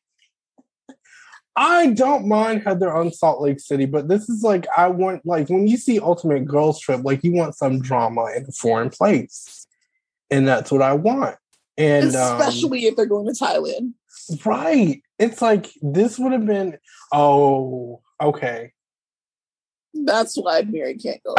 [1.58, 5.48] I don't mind Heather on Salt Lake City, but this is like I want like
[5.48, 9.66] when you see Ultimate Girls Trip, like you want some drama in a foreign place,
[10.30, 11.36] and that's what I want.
[11.78, 13.94] And um, Especially if they're going to Thailand.
[14.44, 16.78] Right, it's like this would have been.
[17.12, 18.72] Oh, okay.
[19.94, 21.34] That's why Mary can't go.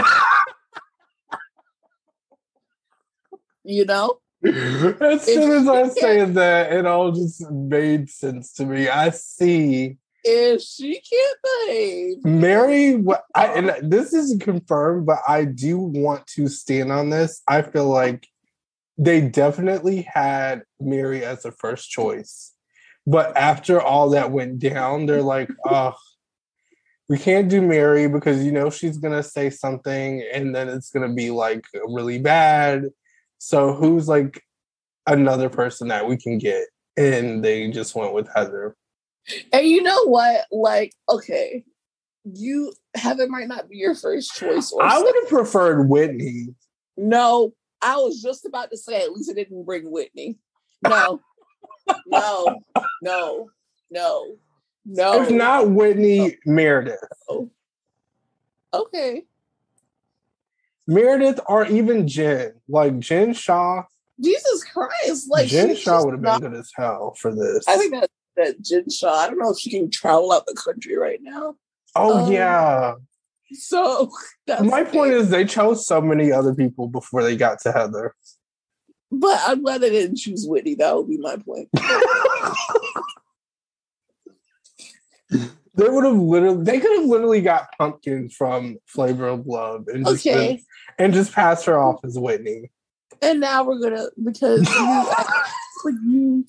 [3.63, 4.19] you know?
[4.43, 8.87] as soon as I say that, it all just made sense to me.
[8.87, 13.03] I see If she can't behave, Mary.
[13.35, 17.41] I and this isn't confirmed, but I do want to stand on this.
[17.47, 18.27] I feel like
[18.97, 22.53] they definitely had Mary as a first choice,
[23.07, 25.95] but after all that went down, they're like, oh.
[27.09, 31.13] We can't do Mary because you know she's gonna say something and then it's gonna
[31.13, 32.89] be like really bad.
[33.37, 34.43] So who's like
[35.07, 36.65] another person that we can get?
[36.97, 38.75] And they just went with Heather.
[39.53, 40.47] and you know what?
[40.51, 41.63] Like, okay,
[42.25, 44.73] you Heather might not be your first choice.
[44.73, 46.49] Or I would have preferred Whitney.
[46.97, 50.39] No, I was just about to say at least it didn't bring Whitney.
[50.83, 51.21] No,
[52.05, 52.59] no,
[53.01, 53.49] no,
[53.91, 54.35] no,
[54.85, 55.21] no.
[55.21, 56.99] If not Whitney, Meredith.
[58.73, 59.23] okay.
[60.87, 62.53] Meredith or even Jen.
[62.69, 63.83] Like Jen Shah.
[64.19, 65.29] Jesus Christ!
[65.29, 67.67] Like Jen Shah would have not- been good as hell for this.
[67.67, 69.13] I think that that Jen Shah.
[69.13, 71.55] I don't know if she can travel out the country right now.
[71.95, 72.93] oh um, yeah.
[73.51, 74.11] So
[74.61, 78.15] my point is they chose so many other people before they got to Heather.
[79.11, 80.75] But I'm glad they didn't choose Whitney.
[80.75, 81.69] That would be my point.
[85.29, 90.05] they would have literally they could have literally got pumpkin from Flavor of Love and
[90.05, 90.55] just okay.
[90.55, 90.65] been,
[90.99, 92.71] and just passed her off as Whitney.
[93.21, 95.11] And now we're gonna because you,
[96.05, 96.45] you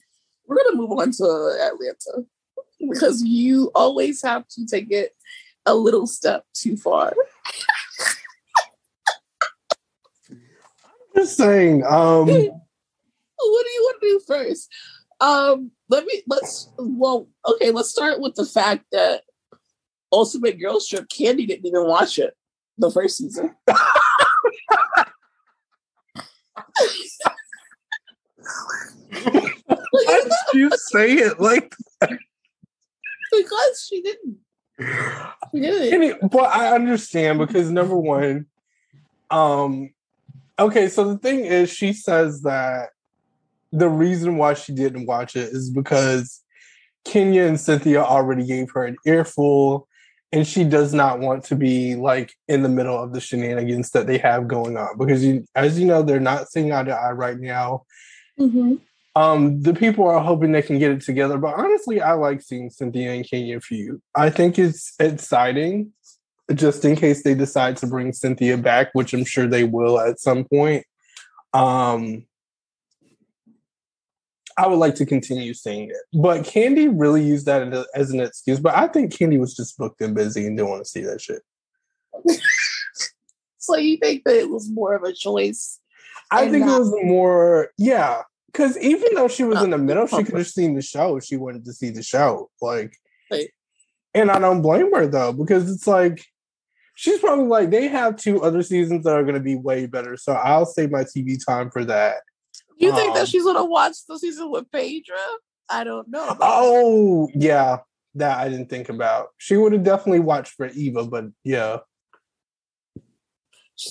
[0.47, 2.25] we're gonna move on to Atlanta
[2.91, 5.15] because you always have to take it
[5.67, 7.15] a little step too far.
[10.31, 10.37] I'm
[11.19, 11.85] just saying.
[11.85, 14.73] Um, what do you want to do first?
[15.21, 19.23] Um, let me let's well, okay, let's start with the fact that
[20.13, 22.35] Ultimate Girls Trip Kandi didn't even watch it
[22.79, 23.55] the first season.
[29.91, 32.19] Why did you say it like that?
[33.33, 34.39] Because she didn't.
[35.53, 36.31] She didn't.
[36.31, 38.47] but I understand because number one,
[39.31, 39.91] um,
[40.59, 42.91] okay, so the thing is, she says that
[43.73, 46.43] the reason why she didn't watch it is because
[47.05, 49.89] Kenya and Cynthia already gave her an earful
[50.33, 54.07] and she does not want to be like in the middle of the shenanigans that
[54.07, 57.13] they have going on because you, as you know they're not seeing eye to eye
[57.13, 57.85] right now.
[58.39, 58.75] Mm-hmm.
[59.17, 62.71] um, the people are hoping they can get it together but honestly i like seeing
[62.71, 64.01] cynthia and kenya feud.
[64.15, 65.93] I think it's exciting
[66.55, 70.19] just in case they decide to bring cynthia back which i'm sure they will at
[70.21, 70.85] some point
[71.55, 72.27] um,
[74.59, 75.97] I would like to continue seeing it.
[76.13, 78.59] But Kandi really used that as an excuse.
[78.59, 81.21] But I think Kandi was just booked and busy and didn't want to see that
[81.21, 81.43] shit.
[83.59, 85.79] so you think that it was more of a choice?
[86.33, 88.23] I think not- it was more, yeah.
[88.47, 91.17] Because even though she was in the middle, she could have seen the show.
[91.17, 92.51] If she wanted to see the show.
[92.61, 92.97] Like,
[93.31, 93.51] right.
[94.15, 96.25] and I don't blame her though, because it's like,
[96.99, 100.17] she's probably like, they have two other seasons that are going to be way better.
[100.17, 102.17] So I'll save my TV time for that.
[102.77, 105.17] You think um, that she's gonna watch the season with Phaedra?
[105.69, 106.37] I don't know.
[106.41, 107.43] Oh that.
[107.43, 107.79] yeah,
[108.15, 109.31] that I didn't think about.
[109.37, 111.79] She would have definitely watched for Eva, but yeah.
[113.75, 113.91] She,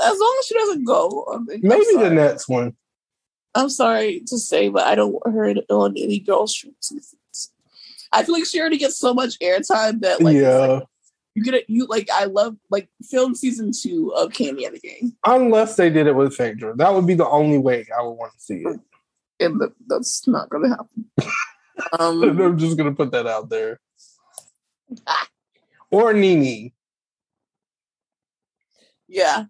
[0.00, 2.76] as long as she doesn't go, on maybe the next one.
[3.56, 7.50] I'm sorry to say, but I don't want her on any girl seasons.
[8.12, 10.58] I feel like she already gets so much airtime that like yeah.
[10.58, 10.82] Like,
[11.34, 11.64] you get it.
[11.68, 15.16] You like I love like film season two of Kandi and the Gang.
[15.26, 18.32] Unless they did it with Phaedra, that would be the only way I would want
[18.34, 18.80] to see it.
[19.40, 21.10] And the, that's not going to happen.
[21.98, 23.80] um, I'm just going to put that out there.
[25.90, 26.70] or Nene.
[29.08, 29.46] Yeah.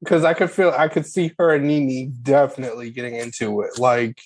[0.00, 4.20] Because I could feel, I could see her and Nene definitely getting into it, like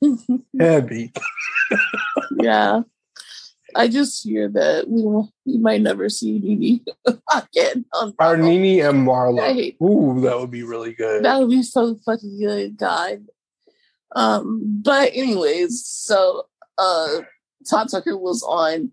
[0.58, 1.12] heavy.
[2.38, 2.80] yeah.
[3.74, 5.02] I just hear that we
[5.46, 6.84] we might never see Nene
[7.34, 7.84] again.
[8.18, 9.74] Our Nene and Marlo.
[9.82, 11.24] Ooh, that would be really good.
[11.24, 13.26] That would be so fucking good, God.
[14.14, 16.46] Um, but anyways, so
[16.78, 17.20] uh
[17.68, 18.92] Todd Tucker was on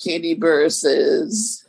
[0.00, 1.64] Kandi Burruss's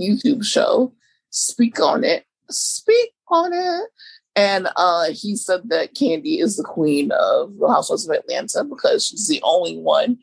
[0.00, 0.92] YouTube show.
[1.30, 2.24] Speak on it.
[2.50, 3.90] Speak on it.
[4.36, 9.06] And uh, he said that Kandi is the queen of the Housewives of Atlanta because
[9.06, 10.18] she's the only one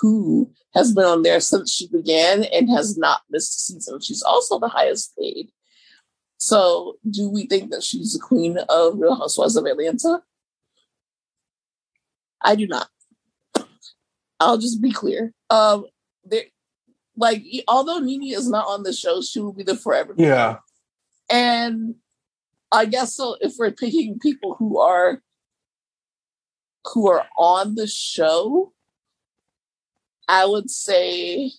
[0.00, 4.00] who has been on there since she began and has not missed a season.
[4.00, 5.50] She's also the highest paid.
[6.38, 10.22] So, do we think that she's the queen of Real Housewives of Atlanta?
[12.40, 12.88] I do not.
[14.38, 15.34] I'll just be clear.
[15.50, 15.84] Um,
[16.24, 16.44] there,
[17.14, 20.14] like, although Nene is not on the show, she will be the forever.
[20.16, 20.58] Yeah.
[21.30, 21.96] And
[22.72, 23.36] I guess so.
[23.40, 25.22] If we're picking people who are
[26.94, 28.72] who are on the show,
[30.30, 31.50] I would say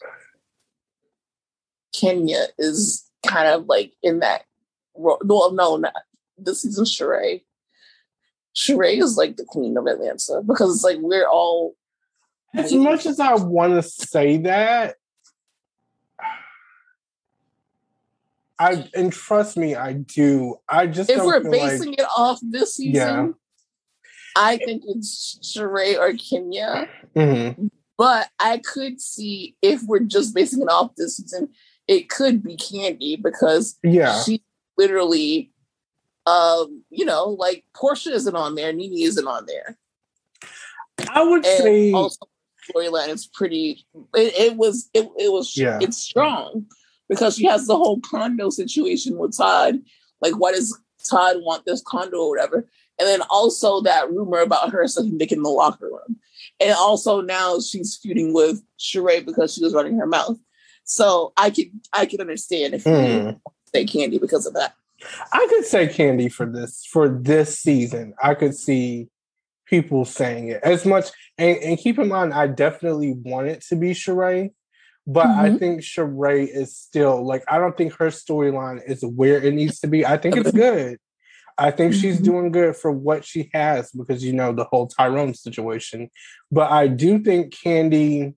[1.94, 4.44] Kenya is kind of like in that.
[4.96, 5.20] role.
[5.24, 5.94] No, no, not
[6.38, 6.86] this season.
[6.86, 7.44] Sheree,
[8.56, 11.76] Sheree is like the queen of Atlanta because it's like we're all.
[12.54, 14.96] As much as I want to say that,
[18.58, 20.56] I and trust me, I do.
[20.70, 23.28] I just if we're basing like, it off this season, yeah.
[24.36, 26.88] I think it's Sheree or Kenya.
[27.16, 27.68] Mm-hmm.
[28.02, 31.50] But I could see if we're just basing it off this season,
[31.88, 34.42] it could be Kandi because yeah, she
[34.76, 35.52] literally,
[36.26, 39.78] um, you know, like Porsha isn't on there, Nene isn't on there.
[41.12, 42.26] I would and say also
[42.76, 43.86] storyline is pretty.
[44.16, 45.78] It, it, was it, it was yeah.
[45.80, 46.66] it's strong
[47.08, 49.76] because she has the whole condo situation with Todd.
[50.22, 50.76] Like, why does
[51.08, 52.68] Todd want this condo or whatever?
[52.98, 56.18] And then also that rumor about her sucking dick in the locker room.
[56.62, 60.38] And also now she's feuding with Sheree because she was running her mouth.
[60.84, 63.34] So I can I can understand if mm.
[63.34, 63.42] you
[63.74, 64.74] say Kandi because of that.
[65.32, 68.14] I could say Kandi for this for this season.
[68.22, 69.10] I could see
[69.66, 71.10] people saying it as much.
[71.38, 74.52] And, and keep in mind, I definitely want it to be Sheree,
[75.08, 75.40] but mm-hmm.
[75.40, 79.80] I think Sheree is still like I don't think her storyline is where it needs
[79.80, 80.06] to be.
[80.06, 81.00] I think it's good.
[81.58, 82.02] I think mm-hmm.
[82.02, 86.10] she's doing good for what she has because you know the whole Tyrone situation.
[86.52, 88.34] But I do think Kandi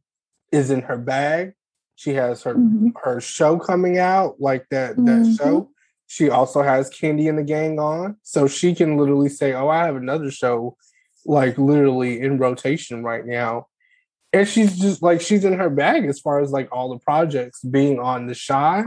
[0.52, 1.52] is in her bag.
[1.96, 2.88] She has her mm-hmm.
[3.02, 5.34] her show coming out, like that that mm-hmm.
[5.34, 5.70] show.
[6.06, 9.86] She also has Kandi and the Gang on, so she can literally say, "Oh, I
[9.86, 10.76] have another show,
[11.24, 13.66] like literally in rotation right now."
[14.32, 17.62] And she's just like she's in her bag as far as like all the projects
[17.62, 18.84] being on the Chi.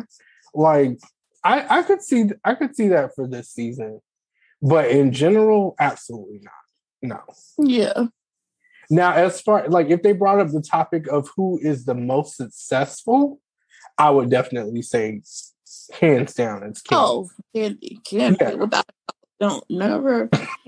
[0.54, 1.00] Like
[1.44, 4.02] I I could see I could see that for this season,
[4.62, 6.54] but in general, absolutely not.
[7.02, 7.20] No.
[7.60, 8.08] Yeah.
[8.90, 12.38] Now, as far like if they brought up the topic of who is the most
[12.38, 13.40] successful,
[13.98, 15.22] I would definitely say
[16.00, 16.96] hands down it's Kandi.
[16.96, 18.54] Oh, Kandi, Kandi, yeah.
[18.54, 18.86] without
[19.40, 20.30] don't never.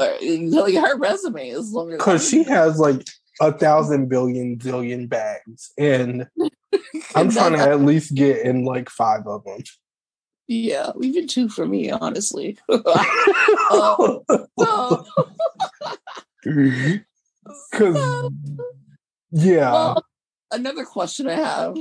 [0.00, 3.02] like her resume is longer because she has like
[3.40, 6.26] a thousand billion zillion bags, and
[7.14, 9.60] I'm trying to at least get in like five of them.
[10.46, 12.58] Yeah, even two for me, honestly.
[12.68, 13.04] uh,
[13.70, 14.24] so,
[17.72, 18.30] Because,
[19.30, 19.72] yeah.
[19.72, 20.04] Well,
[20.50, 21.78] another question I have.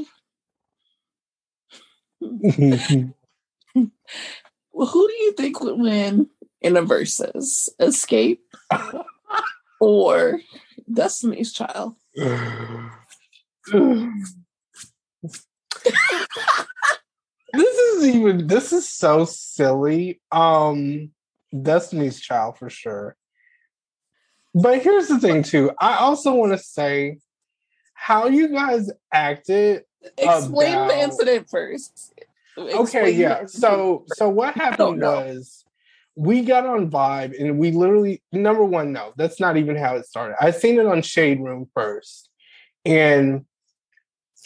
[2.22, 3.14] well,
[4.88, 6.30] who do you think would win
[6.61, 7.70] in a versus?
[7.82, 8.39] Xscape
[9.82, 10.39] or
[10.91, 11.95] Destiny's Child?
[17.54, 20.20] this is even this is so silly.
[20.32, 21.12] Um
[21.62, 23.16] Destiny's Child for sure.
[24.56, 25.72] But here's the thing, too.
[25.80, 27.18] I also want to say
[27.93, 29.84] how you guys acted.
[30.18, 30.88] Explain about...
[30.89, 32.14] the incident first.
[32.58, 33.45] Explain okay, yeah.
[33.45, 35.66] So, so what happened was
[36.16, 40.06] we got on Vibe, and we literally number one, no, that's not even how it
[40.06, 40.36] started.
[40.39, 42.30] I seen it on Shade Room first,
[42.86, 43.45] and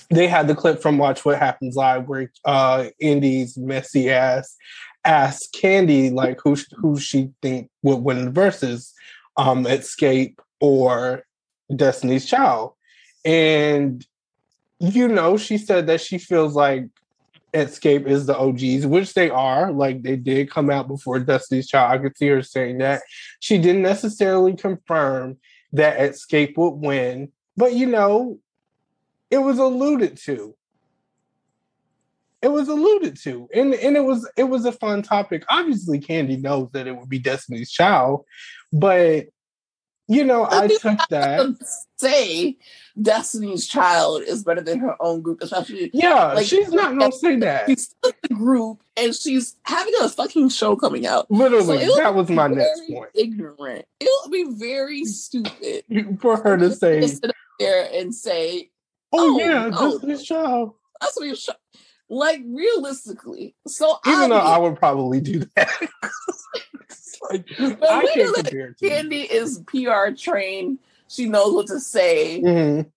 [0.10, 4.56] they had the clip from Watch What Happens Live where uh Andy's messy ass
[5.06, 8.94] asked Kandi like who who she think would win the verses
[9.38, 11.24] um, Xscape or
[11.74, 12.74] Destiny's Child.
[13.24, 14.06] And,
[14.80, 16.88] you know, she said that she feels like
[17.54, 19.72] Xscape is the OGs, which they are.
[19.72, 21.92] Like they did come out before Destiny's Child.
[21.92, 23.04] I could see her saying that.
[23.40, 25.38] She didn't necessarily confirm
[25.74, 28.40] that Xscape would win, but you know,
[29.32, 30.56] it was alluded to.
[32.42, 35.44] It was alluded to, and and it was it was a fun topic.
[35.50, 38.26] Obviously, Kandi knows that it would be Destiny's Child,
[38.72, 39.28] but
[40.08, 41.56] you know, I took that.
[41.98, 42.58] Say
[43.02, 45.90] Destiny's Child is better than her own group, especially.
[45.94, 47.68] Yeah, like, she's not gonna say that.
[47.68, 51.30] She's the group, and she's having a fucking show coming out.
[51.30, 53.10] Literally, so that was my next point.
[53.14, 53.86] Ignorant.
[54.00, 55.84] It would be very stupid
[56.22, 58.70] for her to say to sit there and say,
[59.14, 61.56] "Oh, oh yeah, oh, Destiny's Child." That's what you're.
[62.10, 65.90] Like realistically, so even though I would probably do that.
[67.30, 70.80] like, but I can't compare Kandi is PR trained.
[71.08, 72.90] She knows what to say mm-hmm.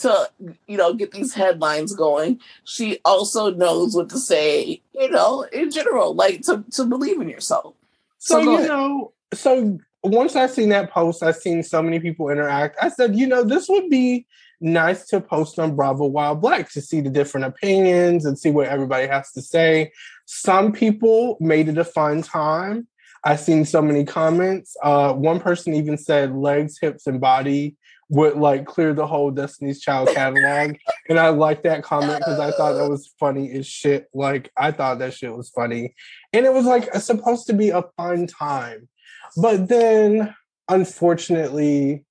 [0.00, 0.30] to,
[0.66, 2.40] you know, get these headlines going.
[2.64, 7.28] She also knows what to say, you know, in general, like to, to believe in
[7.28, 7.74] yourself.
[8.18, 8.68] So, so you ahead.
[8.68, 12.78] know, so once I seen that post, I seen so many people interact.
[12.82, 14.26] I said, you know, this would be
[14.60, 18.68] nice to post on Bravo While Black to see the different opinions and see what
[18.68, 19.92] everybody has to say.
[20.26, 22.86] Some people made it a fun time.
[23.24, 24.76] I've seen so many comments.
[24.82, 27.76] Uh, one person even said legs, hips, and body
[28.10, 30.76] would like clear the whole Destiny's Child catalog.
[31.08, 34.08] and I liked that comment because I thought that was funny as shit.
[34.14, 35.94] Like I thought that shit was funny.
[36.32, 38.88] And it was like supposed to be a fun time.
[39.36, 40.34] But then
[40.68, 42.04] unfortunately,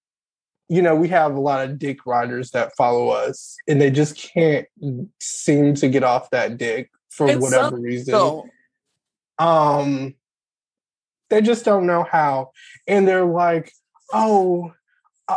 [0.69, 4.17] you know, we have a lot of dick riders that follow us and they just
[4.17, 4.67] can't
[5.19, 8.43] seem to get off that dick for it's whatever reason.
[9.39, 10.15] Um
[11.29, 12.51] they just don't know how.
[12.87, 13.71] And they're like,
[14.13, 14.73] oh,
[15.27, 15.35] uh,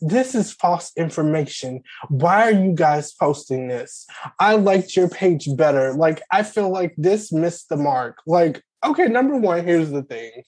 [0.00, 1.82] this is false information.
[2.08, 4.04] Why are you guys posting this?
[4.40, 5.94] I liked your page better.
[5.94, 8.18] Like, I feel like this missed the mark.
[8.26, 10.42] Like, okay, number one, here's the thing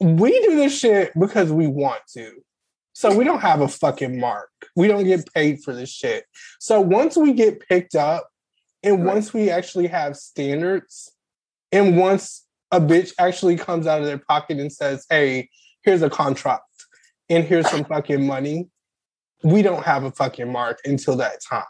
[0.00, 2.42] we do this shit because we want to.
[2.92, 4.50] So we don't have a fucking mark.
[4.76, 6.24] We don't get paid for this shit.
[6.58, 8.28] So once we get picked up
[8.82, 11.12] and once we actually have standards
[11.72, 15.48] and once a bitch actually comes out of their pocket and says, "Hey,
[15.82, 16.64] here's a contract
[17.28, 18.68] and here's some fucking money,"
[19.42, 21.64] we don't have a fucking mark until that time.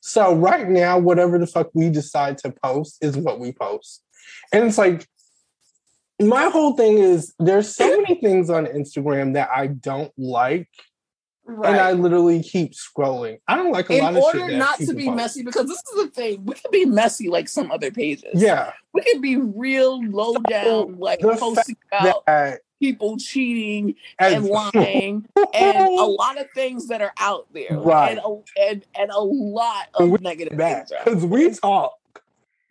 [0.00, 4.02] So right now, whatever the fuck we decide to post is what we post.
[4.52, 5.06] And it's like
[6.20, 10.68] my whole thing is there's so many things on Instagram that I don't like.
[11.44, 11.70] Right.
[11.70, 13.40] And I literally keep scrolling.
[13.48, 14.34] I don't like a In lot of shit.
[14.36, 15.16] In order not to be post.
[15.16, 18.30] messy, because this is the thing, we can be messy like some other pages.
[18.34, 18.70] Yeah.
[18.92, 25.76] We can be real low down, like posting about that, people cheating and lying and
[25.76, 27.78] a lot of things that are out there.
[27.80, 28.10] Right.
[28.10, 30.92] And a, and, and a lot of negative things.
[31.04, 31.98] Because we talk.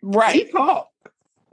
[0.00, 0.34] Right.
[0.46, 0.90] We talk.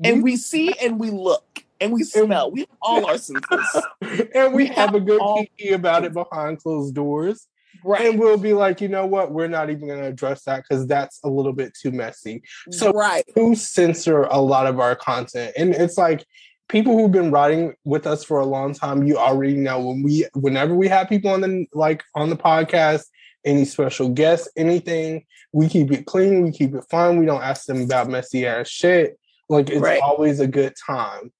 [0.04, 1.44] And we see and we look
[1.80, 2.52] and we smell.
[2.52, 3.84] We have all our senses.
[4.34, 7.48] and we, we have, have, a good kiki about it behind closed doors.
[7.84, 8.08] Right.
[8.08, 9.32] And we'll be like, you know what?
[9.32, 12.42] We're not even going to address that because that's a little bit too messy.
[12.72, 13.24] So, right.
[13.36, 15.54] who censor a lot of our content?
[15.58, 16.26] And it's like,
[16.70, 20.26] people who've been writing with us for a long time, you already know when we
[20.34, 23.06] whenever we have people on the like on the podcast,
[23.46, 27.18] any special guests, anything, we keep it clean, we keep it fun.
[27.18, 29.18] We don't ask them about messy ass shit.
[29.50, 30.02] Like it's right.
[30.02, 31.32] always a good time.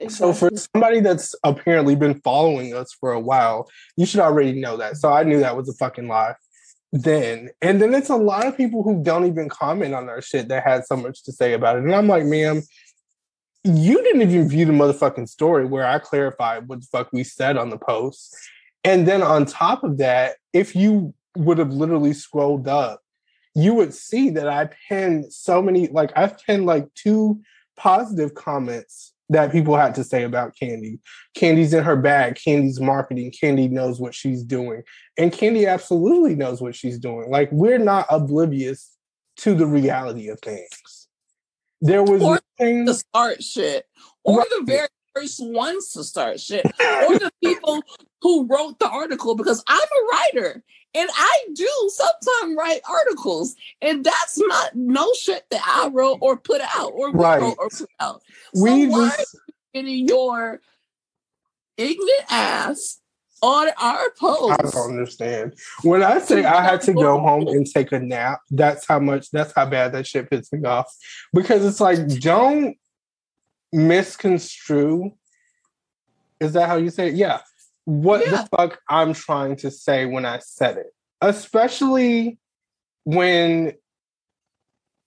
[0.00, 0.32] Exactly.
[0.32, 4.76] So for somebody that's apparently been following us for a while, you should already know
[4.76, 4.96] that.
[4.96, 6.34] So I knew that was a fucking lie
[6.92, 7.50] then.
[7.60, 10.64] And then it's a lot of people who don't even comment on our shit that
[10.64, 11.82] had so much to say about it.
[11.82, 12.62] And I'm like, ma'am,
[13.64, 17.56] you didn't even view the motherfucking story where I clarified what the fuck we said
[17.56, 18.36] on the post.
[18.84, 23.00] And then on top of that, if you would have literally scrolled up,
[23.56, 27.40] you would see that I pinned so many, like I've pinned like two
[27.76, 30.98] positive comments that people had to say about Kandi.
[31.36, 32.34] Kandi's in her bag.
[32.34, 33.32] Kandi's marketing.
[33.32, 34.82] Kandi knows what she's doing.
[35.16, 37.30] And Kandi absolutely knows what she's doing.
[37.30, 38.96] Like we're not oblivious
[39.38, 41.08] to the reality of things.
[41.80, 43.86] There was or to start shit,
[44.22, 44.46] or right.
[44.58, 47.82] the very first ones to start shit, or the people
[48.22, 49.34] who wrote the article.
[49.34, 50.64] Because I'm a writer
[50.94, 56.36] and I do sometimes write articles, and that's not no shit that I wrote or
[56.36, 57.40] put out or right.
[57.40, 58.22] wrote or put out.
[58.54, 59.36] So we why just...
[59.74, 60.60] getting your
[61.76, 63.00] ignorant ass
[63.42, 64.60] on our post.
[64.60, 65.54] I don't understand.
[65.82, 69.30] When I say I had to go home and take a nap, that's how much
[69.30, 70.90] that's how bad that shit pissed me off.
[71.32, 72.76] Because it's like, don't
[73.72, 75.12] misconstrue.
[76.40, 77.14] Is that how you say it?
[77.14, 77.40] Yeah.
[77.84, 78.30] What yeah.
[78.42, 80.92] the fuck I'm trying to say when I said it.
[81.20, 82.38] Especially
[83.04, 83.72] when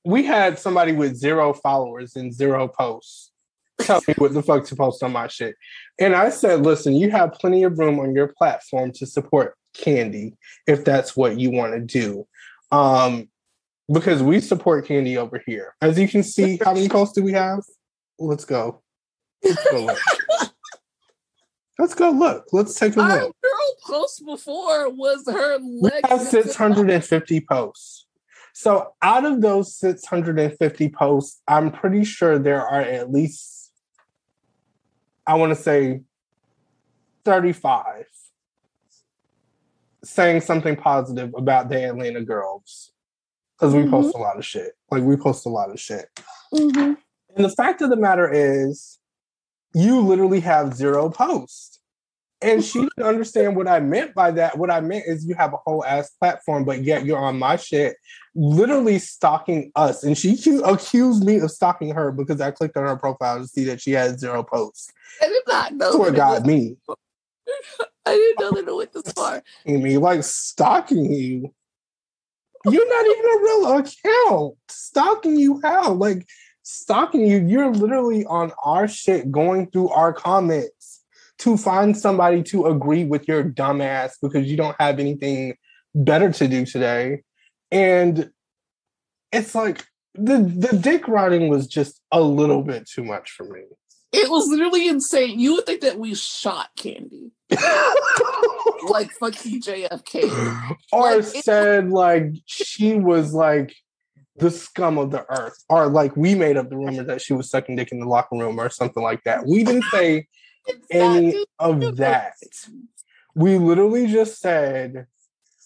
[0.06, 3.32] we had somebody with zero followers and zero posts
[3.80, 5.56] tell me what the fuck to post on my shit.
[6.00, 10.36] And I said, listen, you have plenty of room on your platform to support Kandi
[10.66, 12.28] if that's what you want to do.
[12.72, 13.30] Um,
[13.92, 15.76] because we support Kandi over here.
[15.82, 17.60] As you can see, how many posts do we have?
[18.20, 18.82] Let's go.
[19.44, 19.96] Let's go.
[21.80, 22.46] Let's go look.
[22.52, 23.36] Let's take a Our look.
[23.42, 28.08] girl post before was her We have 650 posts.
[28.54, 33.72] So out of those 650 posts, I'm pretty sure there are at least
[35.28, 36.02] I want to say
[37.26, 38.06] 35
[40.04, 42.92] saying something positive about the Atlanta girls
[43.54, 43.92] because we mm-hmm.
[43.92, 44.72] post a lot of shit.
[44.90, 46.08] Like we post a lot of shit.
[46.54, 46.94] Mm-hmm.
[47.36, 48.97] And the fact of the matter is,
[49.74, 51.80] you literally have zero posts.
[52.40, 54.60] And she didn't understand what I meant by that.
[54.60, 57.56] What I meant is you have a whole ass platform, but yet you're on my
[57.56, 57.96] shit,
[58.36, 60.04] literally stalking us.
[60.04, 63.64] And she accused me of stalking her because I clicked on her profile to see
[63.66, 64.92] that she had zero posts.
[65.20, 65.92] I did not know.
[65.92, 66.78] Swear God, me.
[68.06, 69.44] I didn't know that it went this far.
[69.66, 71.54] Me like stalking you.
[72.66, 74.58] You're not even a real account.
[74.70, 75.94] Stalking you how?
[75.94, 76.26] Like
[76.68, 77.38] stalking you.
[77.46, 81.02] You're literally on our shit, going through our comments
[81.40, 85.56] to find somebody to agree with your dumbass because you don't have anything
[85.96, 87.22] better to do today.
[87.72, 88.32] And
[89.32, 89.86] it's like
[90.16, 93.62] the the dick riding was just a little bit too much for me.
[94.12, 95.40] It was literally insane.
[95.40, 97.32] You would think that we shot Kandi.
[98.90, 100.78] like fucking JFK.
[100.92, 103.76] Or like, said it- like she was like
[104.38, 105.64] the scum of the earth.
[105.70, 108.38] Or like we made up the rumor that she was sucking dick in the locker
[108.38, 109.46] room or something like that.
[109.46, 110.28] We didn't say
[110.92, 112.34] any of that.
[113.36, 115.08] We literally just said,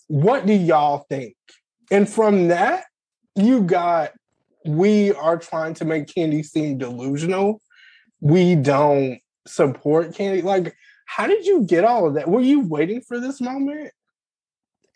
[0.07, 1.35] What do y'all think?
[1.89, 2.85] And from that,
[3.35, 4.13] you got,
[4.65, 7.61] we are trying to make Kandi seem delusional.
[8.19, 10.43] We don't support Kandi.
[10.43, 10.75] Like,
[11.05, 12.29] how did you get all of that?
[12.29, 13.91] Were you waiting for this moment?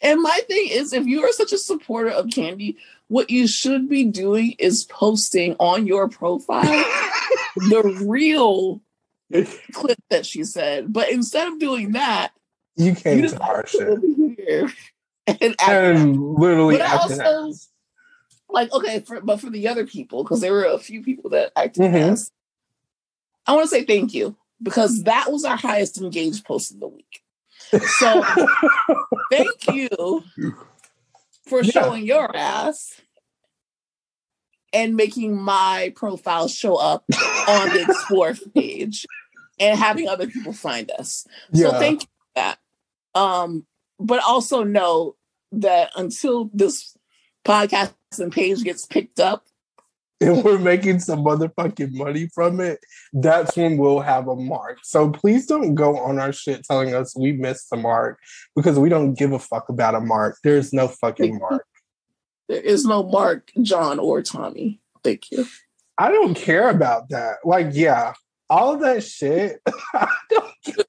[0.02, 2.76] And my thing is, if you are such a supporter of Kandi,
[3.08, 6.64] what you should be doing is posting on your profile
[7.56, 8.82] the real
[9.74, 10.92] clip that she said.
[10.92, 12.32] But instead of doing that,
[12.76, 14.00] you came you to our shit.
[15.28, 17.54] and, and literally but also,
[18.50, 21.52] like okay, for, but for the other people, because there were a few people that
[21.56, 21.96] acted mm-hmm.
[21.96, 22.32] as,
[23.46, 26.88] I want to say thank you because that was our highest engaged post of the
[26.88, 27.22] week.
[27.72, 28.24] So
[29.32, 30.24] thank you
[31.48, 31.72] for yeah.
[31.72, 33.02] showing your ass
[34.74, 37.06] and making my profile show up
[37.48, 39.06] on the explore page
[39.60, 41.26] and having other people find us.
[41.52, 41.70] Yeah.
[41.70, 42.60] So thank you for that.
[43.20, 43.66] Um,
[44.00, 45.16] but also know
[45.54, 46.98] that until this
[47.46, 49.46] podcast and page gets picked up
[50.36, 52.80] and we're making some motherfucking money from it,
[53.14, 54.80] that's when we'll have a mark.
[54.84, 58.20] So please don't go on our shit telling us we missed the mark
[58.56, 60.38] because we don't give a fuck about a mark.
[60.44, 61.66] There's no fucking mark.
[62.50, 64.80] There is no mark, John or Tommy.
[65.04, 65.46] Thank you.
[65.98, 67.38] I don't care about that.
[67.44, 68.14] Like, yeah,
[68.50, 69.62] all of that shit.
[69.94, 70.86] I don't give,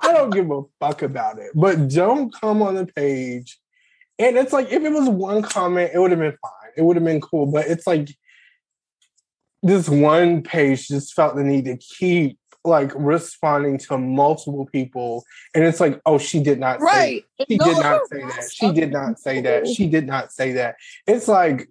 [0.00, 1.52] I don't give a fuck about it.
[1.54, 3.58] But don't come on the page.
[4.18, 6.70] And it's like if it was one comment, it would have been fine.
[6.76, 7.46] It would have been cool.
[7.46, 8.08] But it's like
[9.62, 15.24] this one page just felt the need to keep like responding to multiple people.
[15.54, 17.24] And it's like oh she did not right.
[17.38, 18.50] say, she no, did not say that.
[18.52, 19.66] She did not say that.
[19.68, 20.76] She did not say that.
[21.06, 21.68] It's like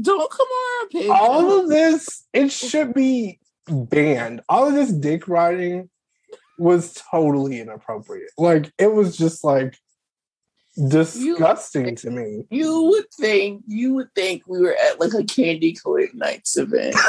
[0.00, 1.10] don't come on page.
[1.10, 4.40] all of this it should be banned.
[4.48, 5.90] All of this dick riding
[6.58, 8.30] was totally inappropriate.
[8.38, 9.76] Like it was just like
[10.76, 12.44] disgusting you, to me.
[12.50, 16.96] You would think you would think we were at like a Kandi Koated Nights event.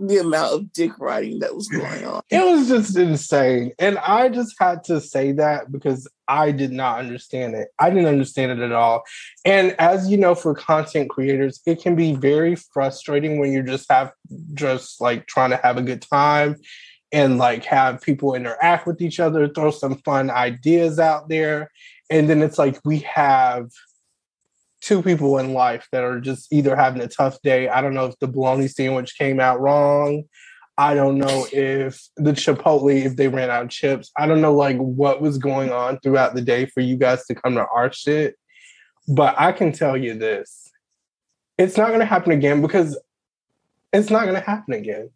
[0.00, 2.22] the amount of dick riding that was going on.
[2.30, 3.72] It was just insane.
[3.78, 7.68] And I just had to say that because I did not understand it.
[7.78, 9.02] I didn't understand it at all.
[9.44, 13.90] And as you know, for content creators, it can be very frustrating when you just
[13.90, 14.12] have
[14.54, 16.56] just like trying to have a good time
[17.12, 21.70] and like have people interact with each other, throw some fun ideas out there.
[22.10, 23.70] And then it's like we have
[24.80, 27.68] two people in life that are just either having a tough day.
[27.68, 30.24] I don't know if the bologna sandwich came out wrong.
[30.76, 34.12] I don't know if the Chipotle, if they ran out of chips.
[34.16, 37.34] I don't know like what was going on throughout the day for you guys to
[37.34, 38.36] come to our shit.
[39.08, 40.70] But I can tell you this.
[41.56, 42.96] It's not gonna happen again because
[43.92, 45.10] it's not gonna happen again.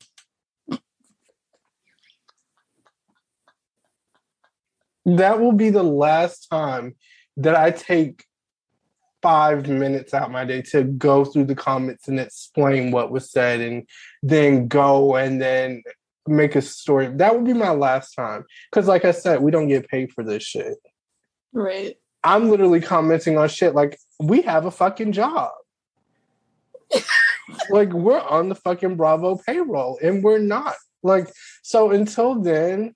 [5.04, 6.96] That will be the last time
[7.36, 8.24] that I take
[9.22, 13.60] five minutes out my day to go through the comments and explain what was said
[13.60, 13.88] and
[14.22, 15.82] then go and then
[16.26, 17.08] make a story.
[17.08, 18.44] That would be my last time.
[18.70, 20.76] Because, like I said, we don't get paid for this shit.
[21.52, 21.96] Right.
[22.24, 25.50] I'm literally commenting on shit like we have a fucking job.
[27.70, 30.74] like we're on the fucking Bravo payroll and we're not.
[31.02, 31.28] Like,
[31.62, 32.94] so until then,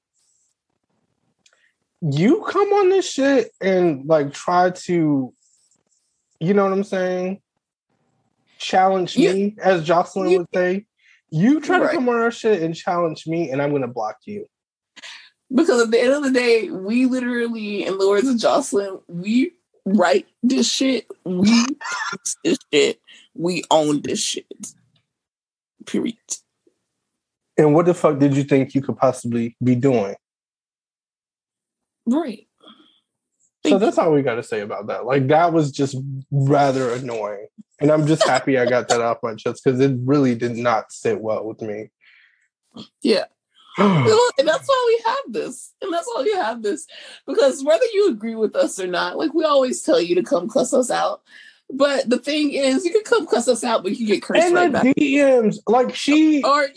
[2.10, 5.32] you come on this shit and like try to,
[6.38, 7.40] you know what I'm saying?
[8.58, 10.86] Challenge you, me, as Joseline you, would say.
[11.30, 11.90] You try right.
[11.90, 14.46] to come on our shit and challenge me, and I'm gonna block you.
[15.52, 19.52] Because at the end of the day, we literally, in the words of Joseline, we
[19.84, 21.66] write this shit, we
[22.44, 23.00] this shit,
[23.34, 24.46] we own this shit.
[25.86, 26.16] Period.
[27.58, 30.14] And what the fuck did you think you could possibly be doing?
[32.06, 32.46] Right.
[33.66, 35.04] so that's all we got to say about that.
[35.06, 35.96] Like that was just
[36.30, 37.48] rather annoying,
[37.80, 40.92] and I'm just happy I got that off my chest because it really did not
[40.92, 41.90] sit well with me.
[43.02, 43.24] Yeah.
[43.78, 45.74] and that's why we have this.
[45.82, 46.86] And that's why we have this.
[47.26, 50.48] Because whether you agree with us or not, like we always tell you to come
[50.48, 51.22] cuss us out.
[51.68, 54.54] But the thing is, you can come cuss us out, but you get cursed and
[54.54, 54.96] right the back.
[54.96, 56.70] DMs, like she, or yeah,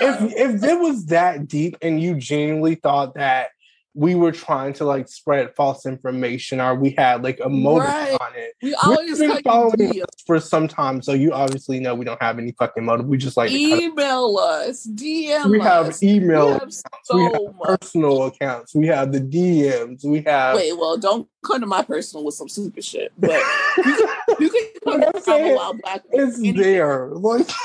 [0.00, 0.24] yeah.
[0.24, 3.50] if if it was that deep, and you genuinely thought that
[3.94, 8.16] we were trying to like spread false information or we had like a motive right.
[8.20, 8.54] on it.
[8.62, 12.38] We always been following us for some time, so you obviously know we don't have
[12.38, 13.06] any fucking motive.
[13.06, 15.50] We just like email us, DM.
[15.50, 16.46] We have email.
[16.46, 18.74] We have, so we have personal accounts.
[18.74, 20.04] We have the DMs.
[20.04, 20.56] We have.
[20.56, 23.30] Wait, well, don't come to my personal with some stupid shit, but
[23.78, 26.02] you can, you can come to saying, Black.
[26.12, 27.48] It's there, like.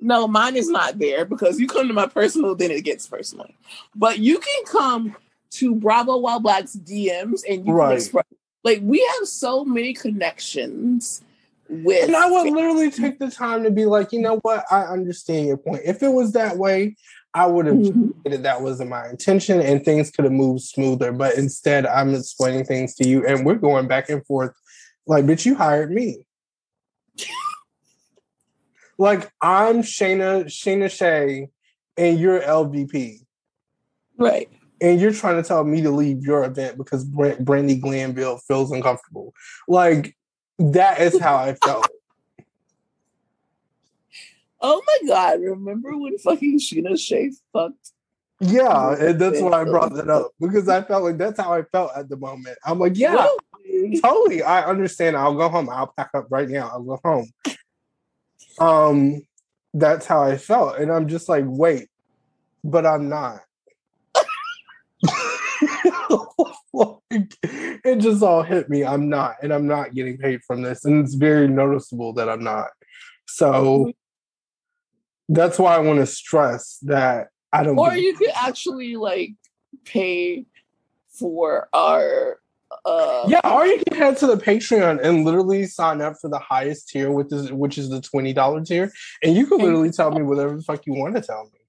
[0.00, 3.46] No, mine is not there because you come to my personal, then it gets personal.
[3.94, 5.16] But you can come
[5.54, 7.96] to Bravo While Black's DMs and you right.
[7.96, 8.24] express
[8.64, 11.22] like we have so many connections
[11.68, 14.82] with And I would literally take the time to be like, you know what, I
[14.82, 15.82] understand your point.
[15.84, 16.96] If it was that way,
[17.34, 18.42] I would have mm-hmm.
[18.42, 21.12] that wasn't my intention and things could have moved smoother.
[21.12, 24.52] But instead I'm explaining things to you and we're going back and forth.
[25.06, 26.26] Like, bitch, you hired me.
[28.98, 31.48] like I'm Scheana, Scheana Shay,
[31.98, 33.18] and you're LVP.
[34.16, 34.48] Right
[34.84, 39.32] and you're trying to tell me to leave your event because Brandi Glanville feels uncomfortable.
[39.66, 40.14] Like
[40.58, 41.88] that is how I felt.
[44.66, 45.42] Oh my god!
[45.42, 47.92] Remember when fucking Scheana Shay fucked?
[48.40, 51.64] Yeah, and that's why I brought that up because I felt like that's how I
[51.64, 52.56] felt at the moment.
[52.64, 53.28] I'm like, yeah,
[54.02, 54.42] totally.
[54.42, 55.18] I understand.
[55.18, 55.68] I'll go home.
[55.68, 56.70] I'll pack up right now.
[56.72, 57.30] I'll go home.
[58.58, 59.20] Um,
[59.74, 61.88] that's how I felt, and I'm just like, wait,
[62.62, 63.40] but I'm not.
[67.84, 68.84] it just all hit me.
[68.84, 72.42] I'm not, and I'm not getting paid from this, and it's very noticeable that I'm
[72.42, 72.68] not.
[73.26, 73.92] So
[75.28, 77.78] that's why I want to stress that I don't.
[77.78, 79.32] Or you could actually like
[79.84, 80.44] pay
[81.08, 82.38] for our.
[82.84, 86.40] Uh, yeah, or you can head to the Patreon and literally sign up for the
[86.40, 90.10] highest tier, which is which is the twenty dollar tier, and you can literally tell
[90.10, 91.60] me whatever the fuck you want to tell me.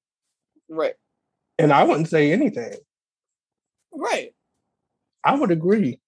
[0.68, 0.95] Right.
[1.60, 2.74] And I wouldn't say anything.
[3.95, 4.34] Right.
[5.23, 5.99] I would agree.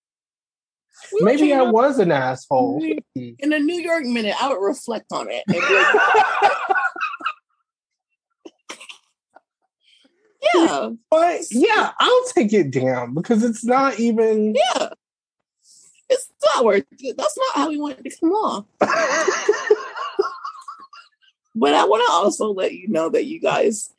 [1.14, 2.84] We Maybe I was an asshole.
[3.16, 5.44] In a New York minute, I would reflect on it.
[10.56, 10.90] yeah.
[11.10, 14.56] But yeah, I'll take it down because it's not even.
[14.56, 14.90] Yeah.
[16.10, 17.16] It's not worth it.
[17.18, 18.66] That's not how we want it to come off.
[18.80, 18.90] but
[21.74, 23.94] I want to also let you know that you guys,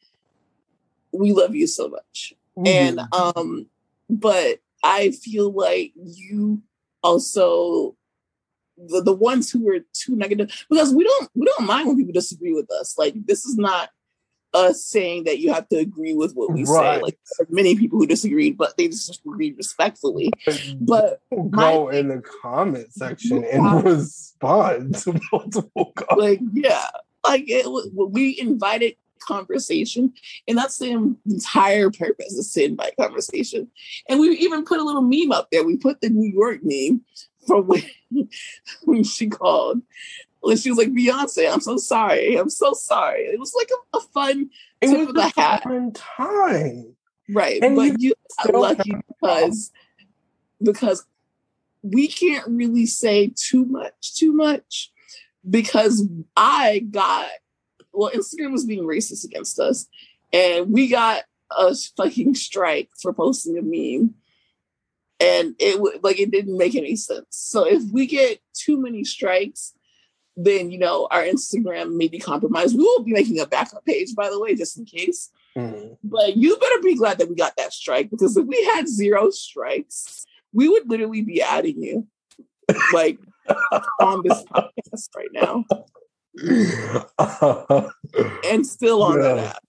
[1.12, 2.32] we love you so much.
[2.56, 2.66] Mm-hmm.
[2.66, 3.66] And um,
[4.08, 6.62] but I feel like you
[7.02, 7.96] also
[8.76, 12.12] the, the ones who are too negative because we don't we don't mind when people
[12.12, 12.96] disagree with us.
[12.96, 13.90] Like this is not
[14.54, 16.96] us saying that you have to agree with what we right.
[16.96, 17.02] say.
[17.02, 20.30] Like there are many people who disagreed, but they disagree respectfully.
[20.80, 21.20] But
[21.50, 26.22] go in the comment section and respond to multiple comments.
[26.22, 26.86] Like yeah,
[27.26, 30.12] like it, we invited conversation.
[30.46, 33.68] And that's the entire purpose is to invite conversation.
[34.08, 35.64] And we even put a little meme up there.
[35.64, 37.02] We put the New York meme
[37.46, 37.82] from when,
[38.84, 39.82] when she called.
[40.42, 42.36] And she was like, Beyonce, I'm so sorry.
[42.36, 43.22] I'm so sorry.
[43.22, 44.50] It was like a, a fun
[44.80, 45.64] it tip was of the hat.
[45.64, 46.94] Fun time.
[47.28, 47.62] Right.
[47.62, 48.14] And but you
[48.44, 49.72] are lucky because
[50.62, 51.04] because
[51.82, 54.92] we can't really say too much, too much
[55.48, 57.28] because I got
[57.98, 59.86] well, Instagram was being racist against us,
[60.32, 64.14] and we got a fucking strike for posting a meme,
[65.18, 67.26] and it would like it didn't make any sense.
[67.30, 69.74] So if we get too many strikes,
[70.36, 72.76] then you know our Instagram may be compromised.
[72.76, 75.30] We will be making a backup page, by the way, just in case.
[75.56, 75.94] Mm-hmm.
[76.04, 79.30] But you better be glad that we got that strike because if we had zero
[79.30, 82.06] strikes, we would literally be adding you
[82.92, 83.18] like
[84.00, 85.64] on this podcast right now.
[88.44, 89.22] and still on yeah.
[89.22, 89.62] that app.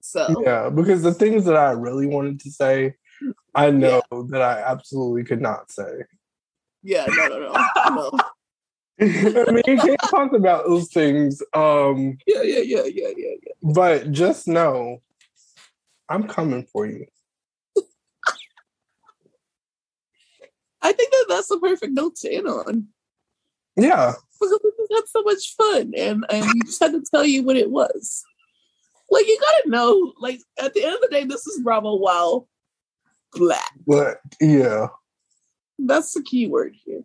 [0.00, 2.94] So yeah, because the things that I really wanted to say,
[3.54, 4.22] I know yeah.
[4.28, 6.04] that I absolutely could not say.
[6.82, 7.50] Yeah, no, no, no,
[7.90, 8.18] no.
[9.00, 11.42] I mean, you can't talk about those things.
[11.54, 13.52] Um, yeah, yeah, yeah, yeah, yeah, yeah.
[13.62, 15.02] But just know,
[16.08, 17.06] I'm coming for you.
[20.80, 22.88] I think that that's the perfect note to end on.
[23.78, 27.24] Yeah, because we just had so much fun and, and we just had to tell
[27.24, 28.24] you what it was.
[29.10, 32.46] Like you gotta know, like at the end of the day, this is Bravo while
[33.32, 33.72] black.
[33.86, 34.88] But yeah.
[35.78, 37.02] That's the key word here.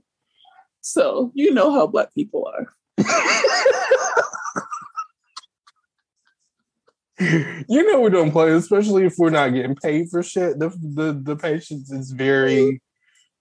[0.82, 2.68] So you know how black people are.
[7.20, 10.60] you know we don't play, especially if we're not getting paid for shit.
[10.60, 12.82] The the, the patience is very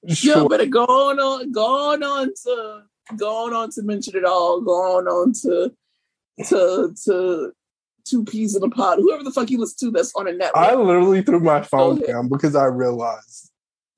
[0.09, 0.37] short.
[0.37, 2.83] Yeah, but going on going on to
[3.17, 5.73] going on to mention it all, going on to
[6.49, 7.53] to to
[8.05, 10.57] two peas in a pod, whoever the fuck you listen to that's on a network.
[10.57, 13.51] I literally threw my phone down because I realized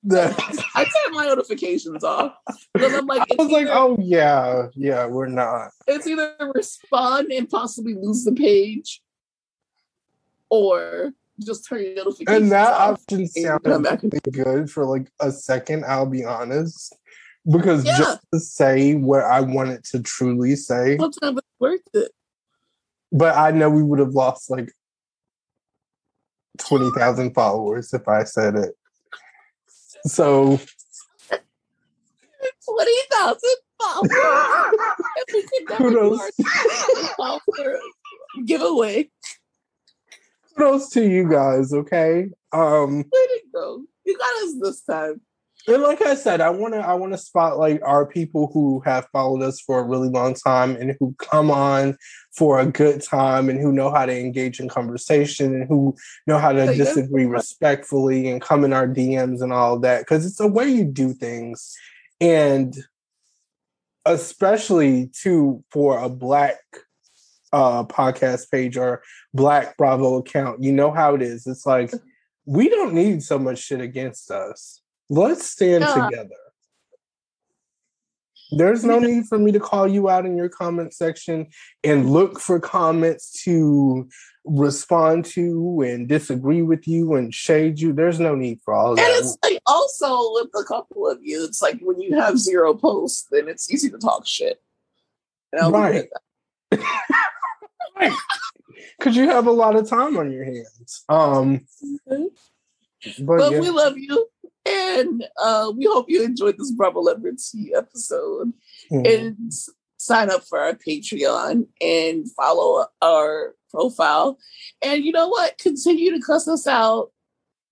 [0.03, 0.31] that
[0.75, 2.35] I turned my notifications off
[2.73, 5.71] because I'm like, I was like, oh yeah, yeah, we're not.
[5.87, 9.01] It's either respond and possibly lose the page,
[10.49, 11.13] or
[11.43, 12.29] just turn your notifications.
[12.29, 12.41] Off.
[12.41, 15.83] And that option sounded good for like a second.
[15.85, 16.95] I'll be honest
[17.49, 17.97] because yeah.
[17.97, 22.11] just to say what I wanted to truly say, sometimes it's worth it.
[23.11, 24.71] But I know we would have lost like
[26.57, 28.75] twenty thousand followers if I said it.
[30.05, 30.59] So
[32.65, 34.11] twenty thousand followers.
[35.77, 36.19] Kudos.
[38.45, 39.09] giveaway.
[40.57, 41.73] Kudos to you guys.
[41.73, 42.29] Okay.
[42.51, 42.97] Um.
[42.97, 43.83] Way to go!
[44.05, 45.21] You got us this time.
[45.67, 49.07] And like I said, I want to I want to spotlight our people who have
[49.11, 51.97] followed us for a really long time and who come on
[52.37, 55.95] for a good time and who know how to engage in conversation and who
[56.27, 60.25] know how to disagree respectfully and come in our DMs and all of that because
[60.25, 61.75] it's a way you do things.
[62.21, 62.75] And
[64.05, 66.59] especially too for a black
[67.53, 69.01] uh podcast page or
[69.33, 71.47] black bravo account you know how it is.
[71.47, 71.91] It's like
[72.45, 76.09] we don't need so much shit against us Let's stand yeah.
[76.09, 76.35] together.
[78.51, 81.47] There's no need for me to call you out in your comment section
[81.83, 84.07] and look for comments to
[84.45, 87.91] respond to and disagree with you and shade you.
[87.91, 89.09] There's no need for all and that.
[89.09, 92.73] And it's like also with a couple of you, it's like when you have zero
[92.75, 94.61] posts, then it's easy to talk shit.
[95.53, 96.07] Right.
[97.97, 98.13] right.
[98.97, 101.03] Because you have a lot of time on your hands.
[101.09, 102.25] Um, mm-hmm.
[103.25, 103.59] but, but yeah.
[103.59, 104.27] we love you.
[104.65, 108.53] And uh, we hope you enjoyed this Bravo Liberty episode.
[108.91, 109.05] Mm-hmm.
[109.05, 109.53] And
[109.97, 114.37] sign up for our Patreon and follow our profile.
[114.81, 115.57] And you know what?
[115.57, 117.11] Continue to cuss us out.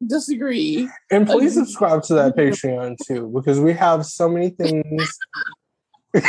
[0.05, 0.89] Disagree.
[1.11, 5.17] And please subscribe to that Patreon too, because we have so many things.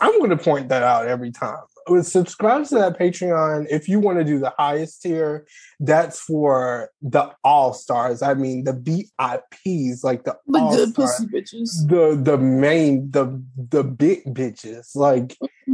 [0.00, 1.62] I'm going to point that out every time
[2.02, 5.46] subscribe to that Patreon if you want to do the highest tier.
[5.80, 8.22] That's for the all stars.
[8.22, 13.84] I mean, the VIPs, like the the good pussy bitches, the the main, the the
[13.84, 14.94] big bitches.
[14.94, 15.36] Like,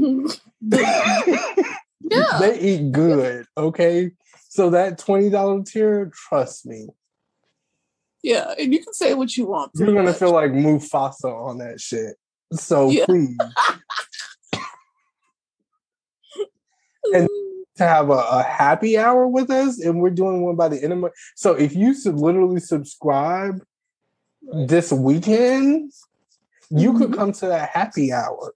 [2.00, 3.46] yeah, they eat good.
[3.56, 4.10] Okay,
[4.48, 6.88] so that twenty dollar tier, trust me.
[8.22, 9.72] Yeah, and you can say what you want.
[9.74, 10.16] You're gonna much.
[10.16, 12.16] feel like Mufasa on that shit.
[12.52, 13.06] So yeah.
[13.06, 13.36] please.
[17.14, 17.28] and
[17.76, 20.92] to have a, a, happy hour with us, and we're doing one by the end
[20.92, 21.08] of my.
[21.36, 23.62] So if you should literally subscribe
[24.42, 24.68] right.
[24.68, 25.92] this weekend,
[26.70, 26.98] you mm-hmm.
[26.98, 28.52] could come to that happy hour.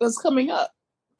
[0.00, 0.70] That's coming up.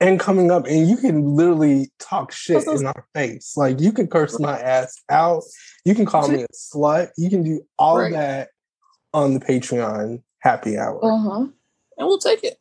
[0.00, 3.56] And coming up, and you can literally talk shit in our face.
[3.56, 5.42] Like you can curse my ass out.
[5.84, 7.10] You can call me a slut.
[7.16, 8.12] You can do all right.
[8.12, 8.50] that
[9.12, 11.04] on the Patreon happy hour.
[11.04, 11.46] Uh huh.
[11.96, 12.58] And we'll take it.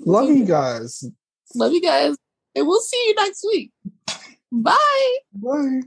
[0.00, 0.48] We'll Love take you it.
[0.48, 1.04] guys.
[1.54, 2.16] Love you guys.
[2.54, 3.72] And we'll see you next week.
[4.52, 5.16] Bye.
[5.32, 5.80] Bye.